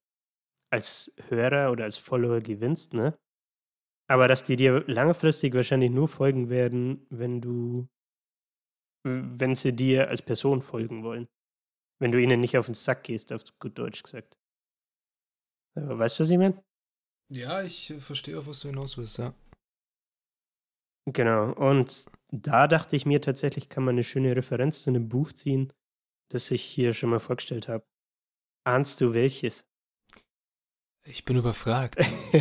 [0.73, 3.13] als Hörer oder als Follower gewinnst, ne?
[4.09, 7.89] Aber dass die dir langfristig wahrscheinlich nur folgen werden, wenn du,
[9.05, 11.29] wenn sie dir als Person folgen wollen.
[12.01, 14.39] Wenn du ihnen nicht auf den Sack gehst, auf gut Deutsch gesagt.
[15.77, 16.65] Weißt du, was ich meine?
[17.33, 19.33] Ja, ich äh, verstehe auch, was du hinaus willst, ja.
[21.07, 21.53] Genau.
[21.53, 25.73] Und da dachte ich mir tatsächlich, kann man eine schöne Referenz zu einem Buch ziehen,
[26.31, 27.87] das ich hier schon mal vorgestellt habe.
[28.67, 29.70] Ahnst du welches?
[31.05, 31.97] Ich bin überfragt.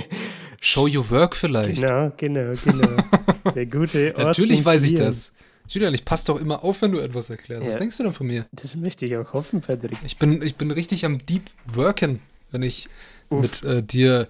[0.61, 1.81] Show Your Work vielleicht.
[1.81, 2.97] Genau, genau, genau.
[3.55, 5.33] Der gute Austin Natürlich weiß ich das.
[5.67, 7.63] Julian, ich passe doch immer auf, wenn du etwas erklärst.
[7.63, 7.69] Ja.
[7.69, 8.45] Was denkst du denn von mir?
[8.51, 9.97] Das möchte ich auch hoffen, Patrick.
[10.03, 12.89] Ich bin, ich bin richtig am Deep Worken, wenn ich
[13.29, 13.41] Uff.
[13.41, 14.27] mit äh, dir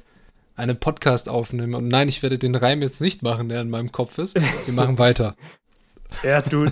[0.55, 1.77] einen Podcast aufnehme.
[1.77, 4.35] Und nein, ich werde den Reim jetzt nicht machen, der in meinem Kopf ist.
[4.65, 5.35] Wir machen weiter.
[6.23, 6.65] Ja, du.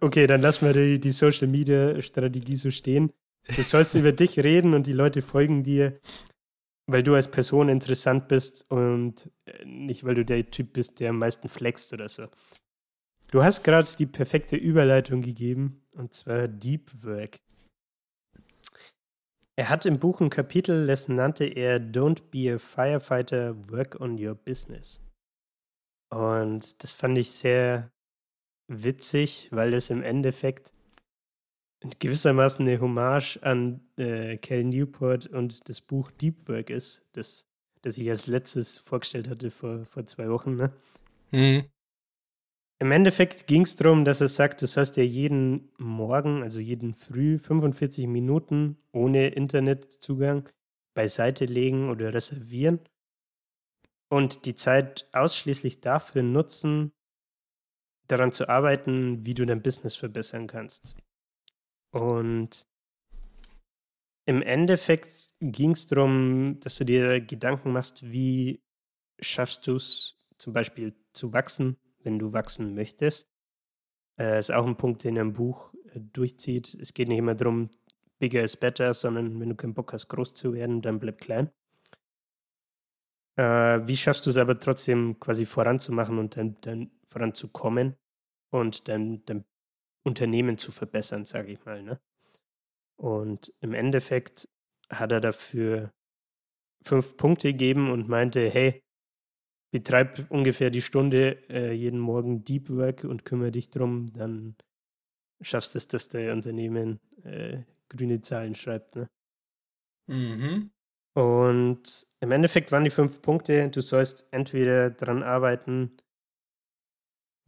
[0.00, 3.10] Okay, dann lassen wir die, die Social Media Strategie so stehen.
[3.56, 5.98] Du sollst über dich reden und die Leute folgen dir,
[6.86, 11.10] weil du als Person interessant bist und äh, nicht, weil du der Typ bist, der
[11.10, 12.28] am meisten flext oder so.
[13.28, 17.38] Du hast gerade die perfekte Überleitung gegeben, und zwar Deep Work.
[19.56, 24.18] Er hat im Buch ein Kapitel, das nannte er Don't be a firefighter, work on
[24.18, 25.00] your business.
[26.12, 27.92] Und das fand ich sehr
[28.68, 30.72] witzig, weil es im Endeffekt
[31.98, 37.48] gewissermaßen eine Hommage an äh, Cal Newport und das Buch Deep Work ist, das,
[37.82, 40.56] das ich als letztes vorgestellt hatte vor, vor zwei Wochen.
[40.56, 40.72] Ne?
[41.32, 41.64] Mhm.
[42.80, 46.94] Im Endeffekt ging es darum, dass er sagt, du sollst ja jeden Morgen, also jeden
[46.94, 50.48] Früh, 45 Minuten ohne Internetzugang
[50.94, 52.80] beiseite legen oder reservieren
[54.08, 56.92] und die Zeit ausschließlich dafür nutzen,
[58.06, 60.96] daran zu arbeiten, wie du dein Business verbessern kannst.
[61.92, 62.66] Und
[64.26, 68.62] im Endeffekt ging es darum, dass du dir Gedanken machst, wie
[69.20, 73.28] schaffst du es zum Beispiel zu wachsen, wenn du wachsen möchtest.
[74.18, 76.74] Äh, ist auch ein Punkt, den im Buch äh, durchzieht.
[76.74, 77.70] Es geht nicht immer darum,
[78.18, 81.50] bigger is better, sondern wenn du keinen Bock hast, groß zu werden, dann bleib klein.
[83.36, 87.96] Äh, wie schaffst du es aber trotzdem quasi voranzumachen und dann, dann voranzukommen
[88.50, 89.44] und dein, dein
[90.04, 91.82] Unternehmen zu verbessern, sage ich mal.
[91.82, 92.00] Ne?
[92.96, 94.48] Und im Endeffekt
[94.90, 95.92] hat er dafür
[96.82, 98.82] fünf Punkte geben und meinte, hey,
[99.72, 104.56] betreib ungefähr die Stunde äh, jeden Morgen Deep Work und kümmere dich drum, dann
[105.40, 108.96] schaffst du es, dass dein Unternehmen äh, grüne Zahlen schreibt.
[108.96, 109.08] Ne?
[110.08, 110.70] Mhm.
[111.14, 115.96] Und im Endeffekt waren die fünf Punkte, du sollst entweder daran arbeiten,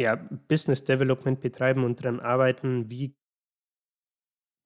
[0.02, 0.16] ja,
[0.48, 3.16] Business Development betreiben und daran arbeiten, wie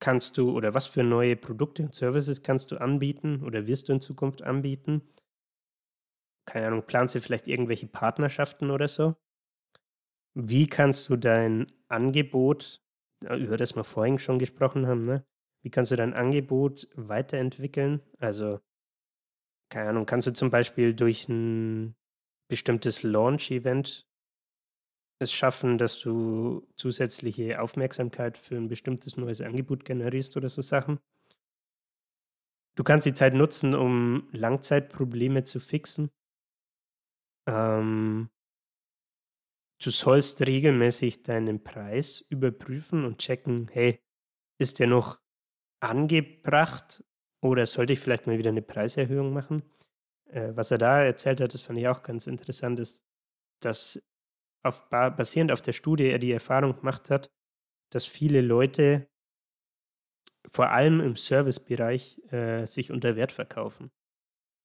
[0.01, 3.93] kannst du oder was für neue Produkte und Services kannst du anbieten oder wirst du
[3.93, 5.03] in Zukunft anbieten?
[6.45, 9.17] Keine Ahnung, planst du vielleicht irgendwelche Partnerschaften oder so?
[10.35, 12.83] Wie kannst du dein Angebot,
[13.25, 15.27] über das wir vorhin schon gesprochen haben, ne?
[15.63, 18.03] Wie kannst du dein Angebot weiterentwickeln?
[18.19, 18.61] Also,
[19.71, 21.97] keine Ahnung, kannst du zum Beispiel durch ein
[22.49, 24.07] bestimmtes Launch-Event
[25.19, 30.99] es schaffen, dass du zusätzliche Aufmerksamkeit für ein bestimmtes neues Angebot generierst oder so Sachen.
[32.77, 36.11] Du kannst die Zeit nutzen, um Langzeitprobleme zu fixen.
[37.49, 38.29] Ähm,
[39.83, 43.99] du sollst regelmäßig deinen Preis überprüfen und checken, hey,
[44.59, 45.21] ist der noch
[45.81, 47.05] angebracht
[47.43, 49.63] oder sollte ich vielleicht mal wieder eine Preiserhöhung machen?
[50.27, 53.05] Äh, was er da erzählt hat, das fand ich auch ganz interessant, ist,
[53.61, 54.06] dass
[54.67, 57.31] auf, basierend auf der Studie er die Erfahrung gemacht hat,
[57.91, 59.09] dass viele Leute
[60.49, 63.91] vor allem im Servicebereich äh, sich unter Wert verkaufen.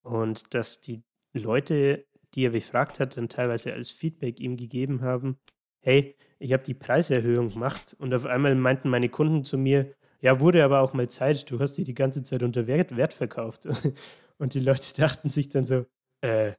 [0.04, 5.40] Und dass die Leute, die er befragt hat, dann teilweise als Feedback ihm gegeben haben,
[5.82, 10.40] hey, ich habe die Preiserhöhung gemacht und auf einmal meinten meine Kunden zu mir, ja,
[10.40, 13.68] wurde aber auch mal Zeit, du hast die die ganze Zeit unter Wert, Wert verkauft.
[14.38, 15.86] Und die Leute dachten sich dann so,
[16.22, 16.54] äh,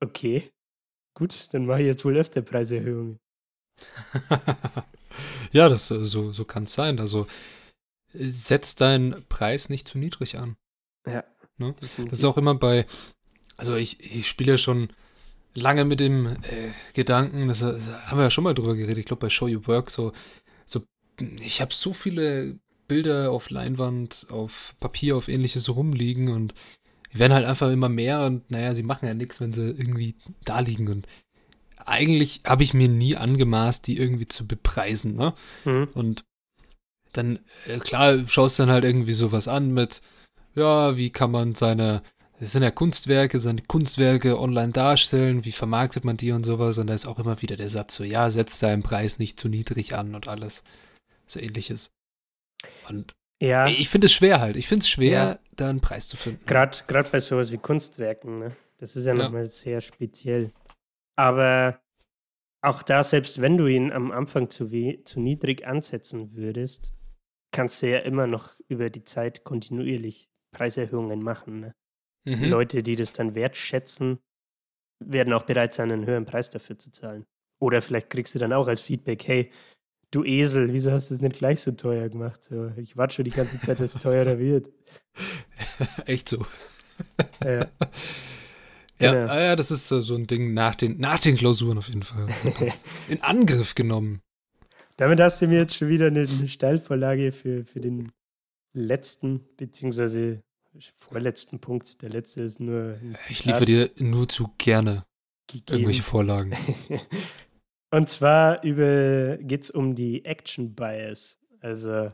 [0.00, 0.50] okay,
[1.14, 3.18] Gut, dann mache ich jetzt wohl öfter Preiserhöhungen.
[5.52, 7.00] ja, das äh, so, so kann es sein.
[7.00, 7.26] Also
[8.12, 10.56] setz deinen Preis nicht zu niedrig an.
[11.06, 11.24] Ja.
[11.56, 11.74] Ne?
[12.04, 12.86] Das ist auch immer bei,
[13.56, 14.88] also ich, ich spiele ja schon
[15.54, 19.06] lange mit dem äh, Gedanken, das, das, haben wir ja schon mal drüber geredet, ich
[19.06, 20.12] glaube bei Show You Work, so,
[20.64, 20.82] so
[21.40, 26.54] ich habe so viele Bilder auf Leinwand, auf Papier, auf ähnliches rumliegen und
[27.12, 30.16] die werden halt einfach immer mehr und naja, sie machen ja nichts, wenn sie irgendwie
[30.44, 30.88] da liegen.
[30.88, 31.06] Und
[31.84, 35.16] eigentlich habe ich mir nie angemaßt, die irgendwie zu bepreisen.
[35.16, 35.34] Ne?
[35.64, 35.88] Mhm.
[35.94, 36.24] Und
[37.12, 40.02] dann, äh, klar, schaust du dann halt irgendwie sowas an mit,
[40.54, 42.02] ja, wie kann man seine,
[42.40, 46.78] das sind ja Kunstwerke, seine Kunstwerke online darstellen, wie vermarktet man die und sowas.
[46.78, 49.48] Und da ist auch immer wieder der Satz so, ja, setz deinen Preis nicht zu
[49.48, 50.62] niedrig an und alles.
[51.26, 51.90] So ähnliches.
[52.88, 53.66] Und ja.
[53.66, 54.56] Ich finde es schwer halt.
[54.56, 55.38] Ich finde es schwer, ja.
[55.56, 56.44] da einen Preis zu finden.
[56.46, 58.56] Gerade bei sowas wie Kunstwerken, ne?
[58.78, 59.24] Das ist ja, ja.
[59.24, 60.52] nochmal sehr speziell.
[61.16, 61.80] Aber
[62.62, 64.68] auch da, selbst wenn du ihn am Anfang zu,
[65.04, 66.94] zu niedrig ansetzen würdest,
[67.52, 71.60] kannst du ja immer noch über die Zeit kontinuierlich Preiserhöhungen machen.
[71.60, 71.74] Ne?
[72.24, 72.44] Mhm.
[72.44, 74.18] Leute, die das dann wertschätzen,
[75.04, 77.24] werden auch bereit sein, einen höheren Preis dafür zu zahlen.
[77.60, 79.50] Oder vielleicht kriegst du dann auch als Feedback, hey,
[80.10, 82.40] du Esel, wieso hast du es nicht gleich so teuer gemacht?
[82.76, 84.70] Ich warte schon die ganze Zeit, dass es teurer wird.
[86.06, 86.44] Echt so.
[87.44, 87.66] Ja.
[89.00, 89.34] Ja, genau.
[89.34, 92.26] ja, das ist so ein Ding nach den, nach den Klausuren auf jeden Fall.
[93.08, 94.22] In Angriff genommen.
[94.96, 98.10] Damit hast du mir jetzt schon wieder eine, eine Steilvorlage für, für den
[98.72, 100.42] letzten, beziehungsweise
[100.96, 102.02] vorletzten Punkt.
[102.02, 102.98] Der letzte ist nur.
[103.28, 105.04] Ich liefere dir nur zu gerne
[105.46, 105.78] gegeben.
[105.78, 106.52] irgendwelche Vorlagen.
[107.90, 111.38] Und zwar geht es um die Action Bias.
[111.60, 112.12] Also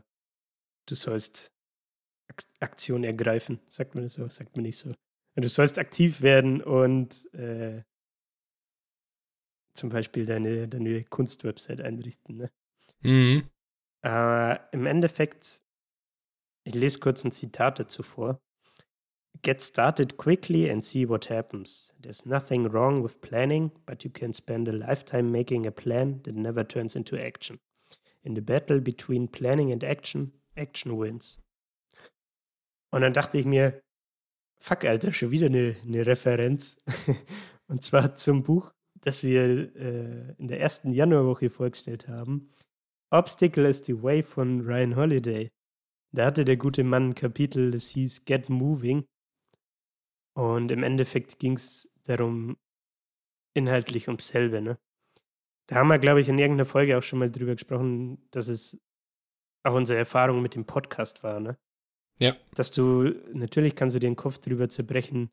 [0.87, 1.51] du sollst
[2.59, 4.93] Aktion ergreifen, sagt man das so, sagt man nicht so.
[5.35, 7.83] Du sollst aktiv werden und äh,
[9.73, 12.37] zum Beispiel deine, deine Kunstwebsite einrichten.
[12.37, 12.51] Ne?
[13.01, 13.49] Mhm.
[14.01, 15.61] Aber im Endeffekt,
[16.63, 18.39] ich lese kurz ein Zitat dazu vor.
[19.41, 21.93] Get started quickly and see what happens.
[21.99, 26.35] There's nothing wrong with planning, but you can spend a lifetime making a plan that
[26.35, 27.59] never turns into action.
[28.23, 31.39] In the battle between planning and action, action wins.
[32.91, 33.81] Und dann dachte ich mir,
[34.59, 36.81] fuck, Alter, schon wieder eine, eine Referenz.
[37.67, 38.71] Und zwar zum Buch,
[39.01, 42.51] das wir äh, in der ersten Januarwoche vorgestellt haben.
[43.11, 45.49] Obstacle is the Way von Ryan Holiday.
[46.11, 49.05] Da hatte der gute Mann ein Kapitel, das hieß Get Moving.
[50.35, 52.57] Und im Endeffekt ging es darum,
[53.53, 54.77] inhaltlich ums selbe, ne?
[55.67, 58.79] Da haben wir, glaube ich, in irgendeiner Folge auch schon mal drüber gesprochen, dass es
[59.63, 61.57] auch unsere Erfahrung mit dem Podcast war, ne?
[62.19, 62.35] Ja.
[62.53, 65.31] Dass du, natürlich kannst du dir den Kopf drüber zerbrechen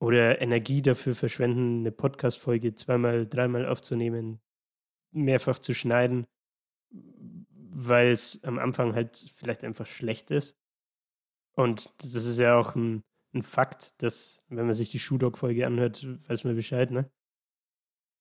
[0.00, 4.40] oder Energie dafür verschwenden, eine Podcast-Folge zweimal, dreimal aufzunehmen,
[5.12, 6.26] mehrfach zu schneiden,
[6.90, 10.58] weil es am Anfang halt vielleicht einfach schlecht ist.
[11.54, 13.04] Und das ist ja auch ein
[13.34, 17.10] ein Fakt, dass, wenn man sich die Shoe Dog-Folge anhört, weiß man Bescheid, ne?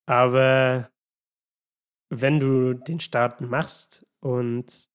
[0.06, 0.92] Aber
[2.10, 4.90] wenn du den Start machst und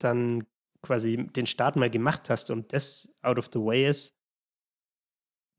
[0.00, 0.46] dann
[0.82, 4.16] quasi den Start mal gemacht hast und das out of the way ist,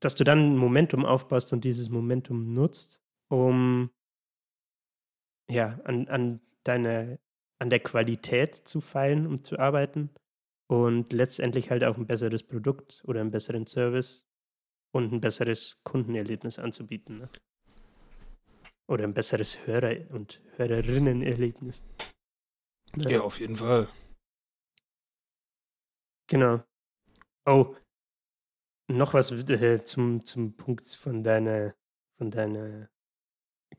[0.00, 3.90] dass du dann Momentum aufbaust und dieses Momentum nutzt, um
[5.50, 7.18] ja, an, an deine,
[7.58, 10.10] an der Qualität zu feilen, um zu arbeiten
[10.70, 14.28] und letztendlich halt auch ein besseres Produkt oder einen besseren Service
[14.94, 17.18] und ein besseres Kundenerlebnis anzubieten.
[17.18, 17.28] Ne?
[18.88, 21.82] Oder ein besseres Hörer- und Hörerinnenerlebnis.
[22.96, 23.10] Ja.
[23.10, 23.88] ja, auf jeden Fall.
[26.28, 26.62] Genau.
[27.46, 27.74] Oh,
[28.86, 31.74] noch was äh, zum, zum Punkt von deiner,
[32.16, 32.88] von deiner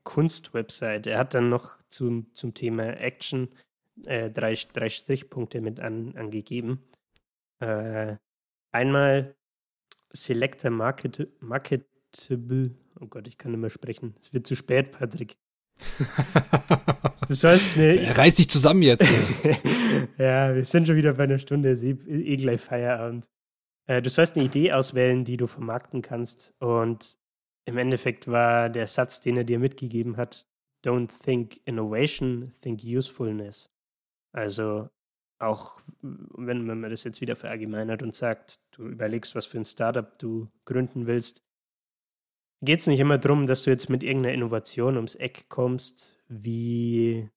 [0.04, 1.10] Kunstwebsite.
[1.10, 3.48] Er hat dann noch zum, zum Thema Action
[4.06, 6.84] äh, drei, drei Strichpunkte mit an, angegeben.
[7.60, 8.18] Äh,
[8.72, 9.36] einmal
[10.12, 12.72] Selector Market, Marketable.
[13.00, 14.16] Oh Gott, ich kann nicht mehr sprechen.
[14.22, 15.38] Es wird zu spät, Patrick.
[17.28, 19.08] Das heißt, ne, Reiß dich zusammen jetzt.
[20.18, 23.30] ja, wir sind schon wieder bei einer Stunde, ist eh, eh gleich Feierabend.
[23.88, 26.54] Äh, du sollst eine Idee auswählen, die du vermarkten kannst.
[26.60, 27.18] Und
[27.66, 30.46] im Endeffekt war der Satz, den er dir mitgegeben hat,
[30.86, 33.70] don't think innovation, think usefulness.
[34.32, 34.90] Also
[35.40, 39.66] auch wenn, wenn man das jetzt wieder verallgemeinert und sagt, du überlegst, was für ein
[39.66, 41.44] Startup du gründen willst,
[42.62, 47.30] geht es nicht immer darum, dass du jetzt mit irgendeiner Innovation ums Eck kommst, wie,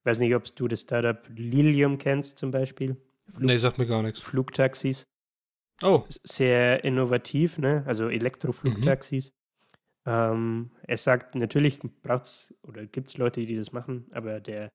[0.00, 2.96] ich weiß nicht, ob du das Startup Lilium kennst zum Beispiel.
[3.28, 4.20] Flug nee, sagt mir gar nichts.
[4.20, 5.06] Flugtaxis.
[5.82, 6.04] Oh.
[6.08, 7.84] Sehr innovativ, ne?
[7.86, 9.30] Also Elektroflugtaxis.
[9.30, 9.44] Mhm.
[10.06, 14.70] Ähm, er sagt, natürlich braucht es oder gibt es Leute, die das machen, aber der,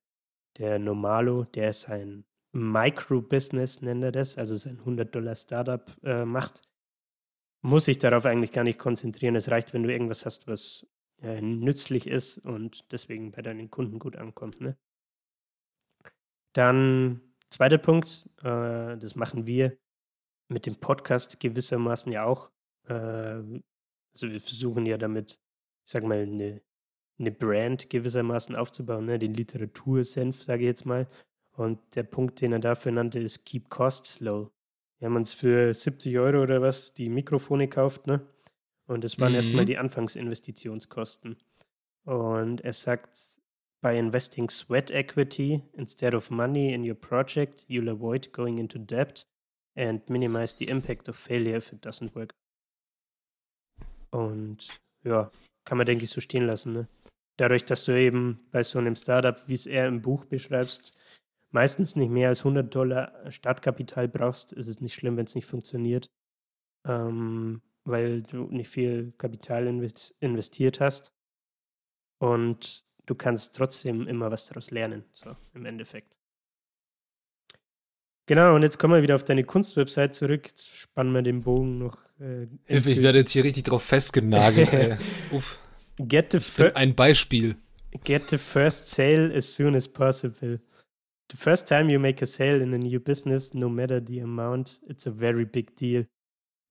[0.59, 6.61] der Normalo, der sein Micro-Business, nennt er das, also sein 100-Dollar-Startup äh, macht,
[7.61, 9.35] muss sich darauf eigentlich gar nicht konzentrieren.
[9.35, 10.87] Es reicht, wenn du irgendwas hast, was
[11.21, 14.61] äh, nützlich ist und deswegen bei deinen Kunden gut ankommt.
[14.61, 14.77] Ne?
[16.53, 19.77] Dann zweiter Punkt, äh, das machen wir
[20.47, 22.51] mit dem Podcast gewissermaßen ja auch.
[22.87, 25.33] Äh, also wir versuchen ja damit,
[25.85, 26.61] ich sag mal, eine,
[27.19, 29.19] eine Brand gewissermaßen aufzubauen, ne?
[29.19, 31.07] den Literatursenf, sage ich jetzt mal.
[31.55, 34.51] Und der Punkt, den er dafür nannte, ist Keep Costs Low.
[34.99, 38.21] Wir haben uns für 70 Euro oder was die Mikrofone gekauft, ne?
[38.87, 39.35] Und das waren mhm.
[39.35, 41.37] erstmal die Anfangsinvestitionskosten.
[42.05, 43.39] Und er sagt,
[43.81, 49.25] by investing sweat equity instead of money in your project, you'll avoid going into debt
[49.75, 52.33] and minimize the impact of failure if it doesn't work.
[54.11, 55.31] Und ja,
[55.65, 56.73] kann man, denke ich, so stehen lassen.
[56.73, 56.87] Ne?
[57.39, 60.93] Dadurch, dass du eben bei so einem Startup, wie es er im Buch beschreibst,
[61.51, 65.45] meistens nicht mehr als 100 Dollar Startkapital brauchst, ist es nicht schlimm, wenn es nicht
[65.45, 66.11] funktioniert,
[66.85, 69.67] ähm, weil du nicht viel Kapital
[70.19, 71.13] investiert hast.
[72.17, 76.17] Und du kannst trotzdem immer was daraus lernen, so im Endeffekt.
[78.25, 80.45] Genau, und jetzt kommen wir wieder auf deine Kunstwebsite zurück.
[80.45, 82.03] Jetzt spannen wir den Bogen noch.
[82.19, 84.99] Äh, ich werde jetzt hier richtig drauf festgenagelt.
[85.31, 85.57] uff.
[85.99, 87.55] Get the ein Beispiel.
[88.03, 90.59] Get the first sale as soon as possible.
[91.29, 94.79] The first time you make a sale in a new business, no matter the amount,
[94.87, 96.05] it's a very big deal.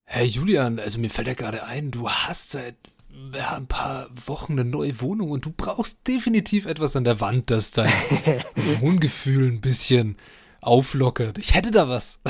[0.05, 2.75] Hey Julian, also mir fällt ja gerade ein, du hast seit
[3.33, 7.51] ja, ein paar Wochen eine neue Wohnung und du brauchst definitiv etwas an der Wand,
[7.51, 7.91] das dein
[8.79, 10.15] Wohngefühl ein bisschen
[10.61, 11.37] auflockert.
[11.37, 12.21] Ich hätte da was.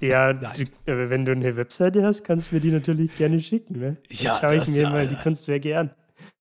[0.00, 3.78] ja, du, wenn du eine Webseite hast, kannst du mir die natürlich gerne schicken.
[3.78, 3.96] Ne?
[4.08, 5.90] Dann ja, schaue ich das, mir mal die Kunstwerke an.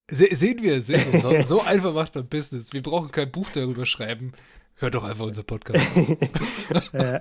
[0.09, 1.19] Se sehen wir, sehen wir.
[1.19, 2.71] So, so einfach macht man Business.
[2.73, 4.31] Wir brauchen kein Buch darüber schreiben.
[4.75, 5.85] Hört doch einfach unser Podcast.
[6.93, 7.19] ja.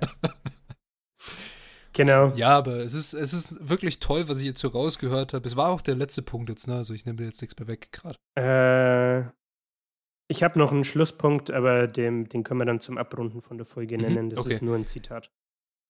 [1.93, 2.31] Genau.
[2.35, 5.47] Ja, aber es ist, es ist wirklich toll, was ich jetzt so rausgehört habe.
[5.47, 6.75] Es war auch der letzte Punkt jetzt, ne?
[6.75, 8.19] Also ich nehme jetzt nichts mehr weg gerade.
[8.35, 9.31] Äh,
[10.29, 13.65] ich habe noch einen Schlusspunkt, aber dem, den können wir dann zum Abrunden von der
[13.65, 14.29] Folge mhm, nennen.
[14.29, 14.53] Das okay.
[14.53, 15.31] ist nur ein Zitat.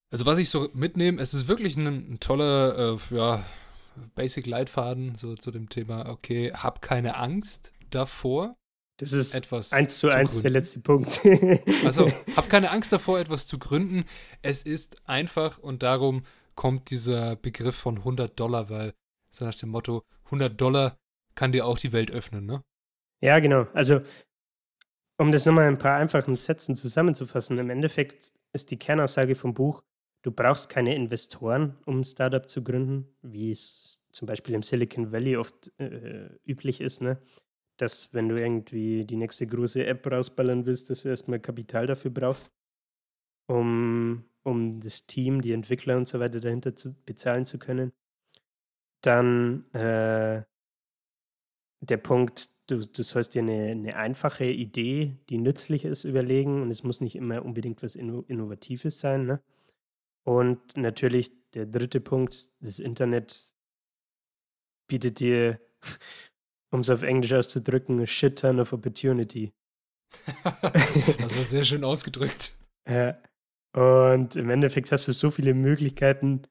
[0.10, 3.44] Also was ich so mitnehme, es ist wirklich ein, ein toller, äh, ja,
[4.16, 8.56] Basic-Leitfaden so zu dem Thema, okay, hab keine Angst davor.
[8.98, 11.22] Das ist etwas eins zu eins der letzte Punkt.
[11.86, 14.06] also, hab keine Angst davor, etwas zu gründen.
[14.42, 16.24] Es ist einfach und darum
[16.56, 18.94] kommt dieser Begriff von 100 Dollar, weil
[19.30, 20.98] so nach dem Motto, 100 Dollar
[21.36, 22.64] kann dir auch die Welt öffnen, ne?
[23.22, 23.68] Ja, genau.
[23.74, 24.02] Also
[25.18, 29.54] um das nochmal in ein paar einfachen Sätzen zusammenzufassen, im Endeffekt ist die Kernaussage vom
[29.54, 29.84] Buch,
[30.28, 35.14] du brauchst keine Investoren, um ein Startup zu gründen, wie es zum Beispiel im Silicon
[35.14, 37.18] Valley oft äh, üblich ist, ne?
[37.78, 42.12] dass wenn du irgendwie die nächste große App rausballern willst, dass du erstmal Kapital dafür
[42.12, 42.52] brauchst,
[43.48, 47.94] um, um das Team, die Entwickler und so weiter dahinter zu bezahlen zu können.
[49.02, 50.44] Dann äh,
[51.80, 56.70] der Punkt, du, du sollst dir eine, eine einfache Idee, die nützlich ist, überlegen und
[56.70, 59.26] es muss nicht immer unbedingt was Inno Innovatives sein.
[59.26, 59.42] Ne?
[60.28, 63.56] Und natürlich der dritte Punkt, das Internet
[64.90, 65.62] bietet dir,
[66.70, 69.54] um es auf Englisch auszudrücken, a shit ton of opportunity.
[70.44, 72.54] das war sehr schön ausgedrückt.
[72.90, 73.22] Ja.
[73.74, 76.44] Und im Endeffekt hast du so viele Möglichkeiten,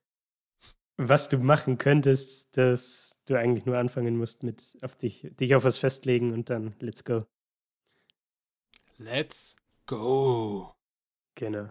[0.99, 5.65] was du machen könntest, dass du eigentlich nur anfangen musst mit auf dich, dich auf
[5.65, 7.25] was festlegen und dann let's go.
[8.99, 9.57] Let's
[9.87, 10.75] go.
[11.37, 11.71] Genau.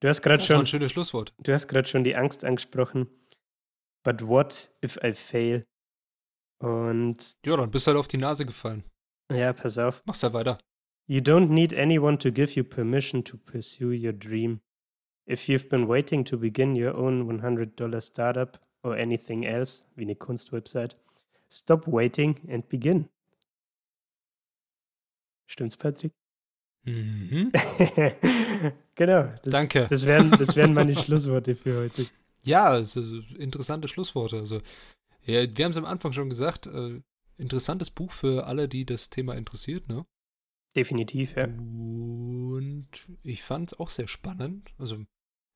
[0.00, 0.60] Du hast gerade schon.
[0.60, 1.34] Ein schönes Schlusswort.
[1.38, 3.08] Du hast gerade schon die Angst angesprochen.
[4.04, 5.64] But what if I fail?
[6.60, 7.36] Und.
[7.44, 8.84] Ja, dann bist du halt auf die Nase gefallen.
[9.32, 10.02] Ja, pass auf.
[10.06, 10.58] Mach's ja weiter.
[11.06, 14.60] You don't need anyone to give you permission to pursue your dream.
[15.26, 20.16] If you've been waiting to begin your own $100 startup or anything else, wie eine
[20.16, 20.96] Kunstwebsite,
[21.50, 23.08] stop waiting and begin.
[25.46, 26.12] Stimmt's, Patrick?
[26.88, 27.52] Mhm.
[28.94, 29.32] genau.
[29.42, 29.86] Das, Danke.
[29.90, 32.06] Das wären, das wären meine Schlussworte für heute.
[32.44, 33.00] Ja, also
[33.36, 34.38] interessante Schlussworte.
[34.38, 34.60] Also,
[35.24, 37.00] ja, wir haben es am Anfang schon gesagt, äh,
[37.36, 40.06] interessantes Buch für alle, die das Thema interessiert, ne?
[40.74, 41.44] Definitiv, ja.
[41.44, 42.88] Und
[43.22, 44.70] ich fand es auch sehr spannend.
[44.78, 45.04] Also,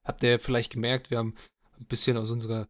[0.04, 1.34] habt ihr vielleicht gemerkt, wir haben
[1.78, 2.68] ein bisschen aus unserer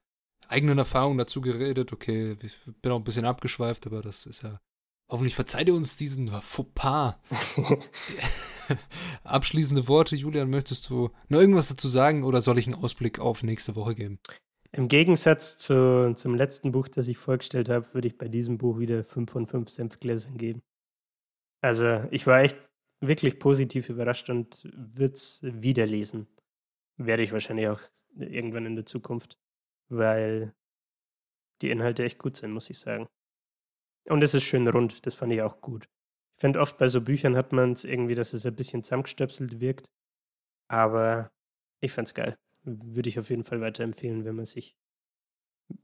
[0.49, 1.93] eigenen Erfahrung dazu geredet.
[1.93, 4.61] Okay, ich bin auch ein bisschen abgeschweift, aber das ist ja.
[5.09, 7.17] Hoffentlich verzeiht ihr uns diesen Fauxpas.
[9.25, 13.43] Abschließende Worte, Julian, möchtest du noch irgendwas dazu sagen oder soll ich einen Ausblick auf
[13.43, 14.19] nächste Woche geben?
[14.73, 18.79] Im Gegensatz zu, zum letzten Buch, das ich vorgestellt habe, würde ich bei diesem Buch
[18.79, 20.63] wieder 5 von 5 Senfgläsern geben.
[21.61, 22.57] Also, ich war echt
[23.01, 26.27] wirklich positiv überrascht und würde es wieder lesen
[27.07, 27.81] werde ich wahrscheinlich auch
[28.17, 29.39] irgendwann in der Zukunft,
[29.89, 30.55] weil
[31.61, 33.09] die Inhalte echt gut sind, muss ich sagen.
[34.09, 35.89] Und es ist schön rund, das fand ich auch gut.
[36.43, 39.61] Ich finde oft bei so Büchern hat man es irgendwie, dass es ein bisschen zusammengestöpselt
[39.61, 39.93] wirkt.
[40.67, 41.31] Aber
[41.79, 42.37] ich fand es geil.
[42.65, 44.75] Würde ich auf jeden Fall weiterempfehlen, wenn man sich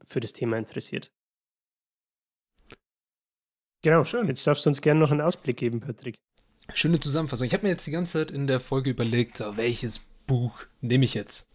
[0.05, 1.13] für das Thema interessiert.
[3.83, 4.27] Genau, schön.
[4.27, 6.19] Jetzt darfst du uns gerne noch einen Ausblick geben, Patrick.
[6.75, 7.47] Schöne Zusammenfassung.
[7.47, 11.15] Ich habe mir jetzt die ganze Zeit in der Folge überlegt, welches Buch nehme ich
[11.15, 11.47] jetzt?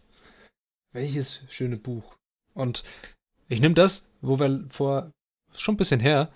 [0.92, 2.16] Welches schöne Buch?
[2.54, 2.84] Und
[3.48, 5.12] ich nehme das, wo wir vor
[5.52, 6.32] schon ein bisschen her,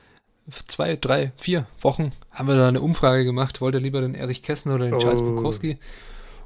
[0.50, 4.42] zwei, drei, vier Wochen, haben wir da eine Umfrage gemacht, wollt ihr lieber den Erich
[4.42, 4.98] Kästner oder den oh.
[4.98, 5.78] Charles Bukowski?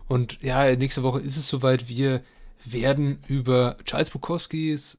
[0.08, 2.22] Und ja, nächste Woche ist es soweit, wir
[2.64, 4.98] werden über Charles Bukowskis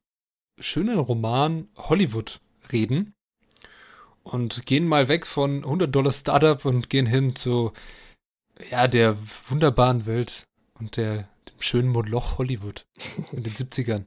[0.60, 2.40] schönen Roman Hollywood
[2.72, 3.14] reden
[4.24, 7.74] und gehen mal weg von 100 Dollar Startup und gehen hin zu
[8.70, 9.18] ja, der
[9.50, 10.46] wunderbaren Welt
[10.80, 12.86] und der, dem schönen Moloch Hollywood
[13.32, 14.06] in den 70ern.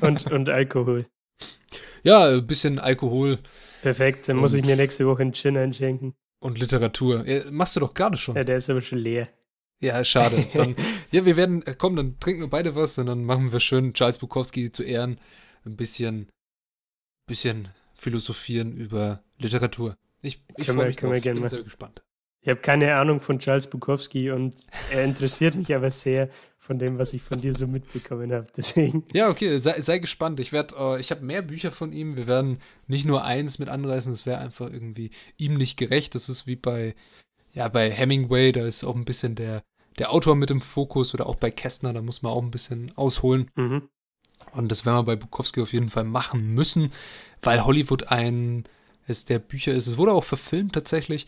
[0.00, 1.06] und, und Alkohol.
[2.02, 3.38] Ja, ein bisschen Alkohol.
[3.84, 6.14] Perfekt, dann muss ich mir nächste Woche einen Gin einschenken.
[6.40, 7.26] Und Literatur.
[7.26, 8.34] Ja, machst du doch gerade schon.
[8.34, 9.28] Ja, der ist aber schon leer.
[9.78, 10.42] Ja, schade.
[10.54, 10.74] Dann,
[11.10, 13.92] ja, wir werden, äh, komm, dann trinken wir beide was und dann machen wir schön
[13.92, 15.20] Charles Bukowski zu Ehren
[15.66, 16.30] ein bisschen,
[17.26, 19.96] bisschen philosophieren über Literatur.
[20.22, 21.12] Ich, ich freue mich drauf.
[21.14, 22.02] Ich bin sehr gespannt.
[22.44, 26.28] Ich habe keine Ahnung von Charles Bukowski und er interessiert mich aber sehr
[26.58, 28.46] von dem, was ich von dir so mitbekommen habe.
[28.54, 29.02] Deswegen.
[29.14, 30.38] Ja, okay, sei, sei gespannt.
[30.40, 32.16] Ich werde, uh, ich habe mehr Bücher von ihm.
[32.16, 34.12] Wir werden nicht nur eins mit anreißen.
[34.12, 36.14] Das wäre einfach irgendwie ihm nicht gerecht.
[36.14, 36.94] Das ist wie bei,
[37.54, 38.52] ja, bei Hemingway.
[38.52, 39.62] Da ist auch ein bisschen der,
[39.98, 41.94] der Autor mit im Fokus oder auch bei Kästner.
[41.94, 43.50] Da muss man auch ein bisschen ausholen.
[43.54, 43.88] Mhm.
[44.52, 46.92] Und das werden wir bei Bukowski auf jeden Fall machen müssen,
[47.40, 48.64] weil Hollywood ein
[49.06, 49.86] ist der Bücher ist.
[49.86, 51.26] Es wurde auch verfilmt tatsächlich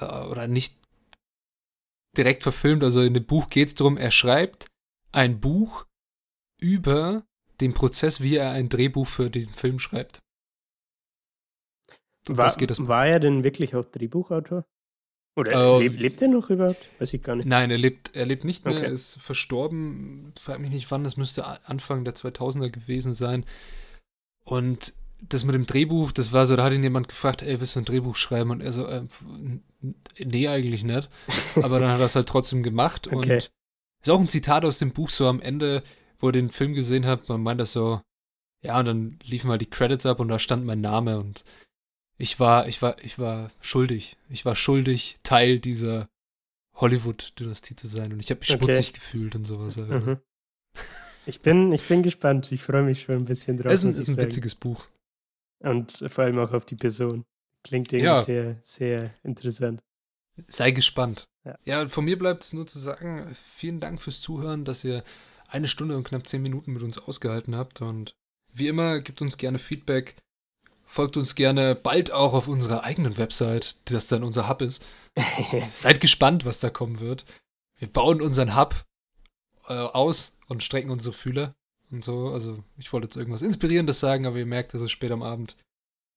[0.00, 0.76] äh, oder nicht
[2.16, 4.66] direkt verfilmt, also in dem Buch geht es darum, er schreibt
[5.12, 5.86] ein Buch
[6.60, 7.24] über
[7.60, 10.20] den Prozess, wie er ein Drehbuch für den Film schreibt.
[12.28, 12.50] War,
[12.88, 14.64] war er denn wirklich auch Drehbuchautor?
[15.38, 16.88] Oder ähm, lebt, lebt er noch überhaupt?
[16.98, 17.46] Weiß ich gar nicht.
[17.46, 18.92] Nein, er lebt, er lebt nicht mehr, okay.
[18.92, 20.32] ist verstorben.
[20.36, 23.44] Frag mich nicht wann, das müsste Anfang der 2000er gewesen sein.
[24.44, 27.76] Und das mit dem Drehbuch, das war so, da hat ihn jemand gefragt, ey, willst
[27.76, 28.50] du ein Drehbuch schreiben?
[28.50, 29.02] Und er so, äh,
[30.18, 31.08] nee, eigentlich nicht.
[31.56, 33.08] Aber dann hat er es halt trotzdem gemacht.
[33.08, 33.34] Okay.
[33.34, 33.50] Und
[34.00, 35.82] ist auch ein Zitat aus dem Buch, so am Ende,
[36.20, 38.00] wo er den Film gesehen hat, man meint das so,
[38.62, 41.44] ja, und dann liefen halt die Credits ab und da stand mein Name und
[42.16, 44.16] ich war, ich war, ich war schuldig.
[44.28, 46.08] Ich war schuldig, Teil dieser
[46.74, 48.64] Hollywood-Dynastie zu sein und ich habe mich okay.
[48.64, 49.76] schmutzig gefühlt und sowas.
[49.76, 49.90] Halt.
[49.90, 50.18] Mhm.
[51.26, 52.50] Ich bin, ich bin gespannt.
[52.52, 53.72] Ich freue mich schon ein bisschen drauf.
[53.72, 54.86] Es ist ein, ist ein witziges Buch.
[55.60, 57.24] Und vor allem auch auf die Person.
[57.64, 58.22] Klingt irgendwie ja.
[58.22, 59.82] sehr, sehr interessant.
[60.46, 61.24] Sei gespannt.
[61.44, 65.02] Ja, ja von mir bleibt es nur zu sagen, vielen Dank fürs Zuhören, dass ihr
[65.48, 67.80] eine Stunde und knapp zehn Minuten mit uns ausgehalten habt.
[67.80, 68.14] Und
[68.52, 70.16] wie immer, gebt uns gerne Feedback.
[70.84, 74.86] Folgt uns gerne bald auch auf unserer eigenen Website, das dann unser Hub ist.
[75.72, 77.24] Seid gespannt, was da kommen wird.
[77.76, 78.84] Wir bauen unseren Hub
[79.66, 81.54] äh, aus und strecken unsere Fühler
[81.90, 82.28] und so.
[82.28, 85.56] Also, ich wollte jetzt irgendwas Inspirierendes sagen, aber ihr merkt, es ist spät am Abend.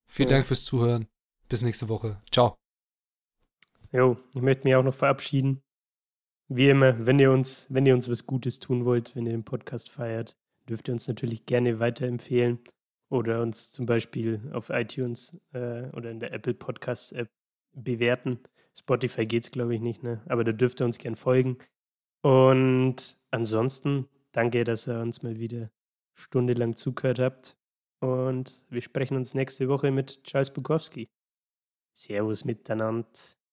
[0.06, 0.38] Vielen ja.
[0.38, 1.08] Dank fürs Zuhören.
[1.48, 2.22] Bis nächste Woche.
[2.32, 2.56] Ciao.
[3.92, 5.62] Jo, ich möchte mich auch noch verabschieden.
[6.48, 9.44] Wie immer, wenn ihr uns, wenn ihr uns was Gutes tun wollt, wenn ihr den
[9.44, 10.38] Podcast feiert,
[10.68, 12.60] dürft ihr uns natürlich gerne weiterempfehlen
[13.10, 17.30] oder uns zum Beispiel auf iTunes äh, oder in der Apple Podcasts App
[17.74, 18.40] bewerten.
[18.74, 20.22] Spotify geht es, glaube ich, nicht, ne?
[20.28, 21.58] Aber da dürft ihr uns gern folgen.
[22.22, 25.72] Und ansonsten danke, dass ihr uns mal wieder
[26.14, 27.58] stundenlang zugehört habt.
[28.00, 31.10] Und wir sprechen uns nächste Woche mit Charles Bukowski.
[31.94, 33.08] Servus miteinander.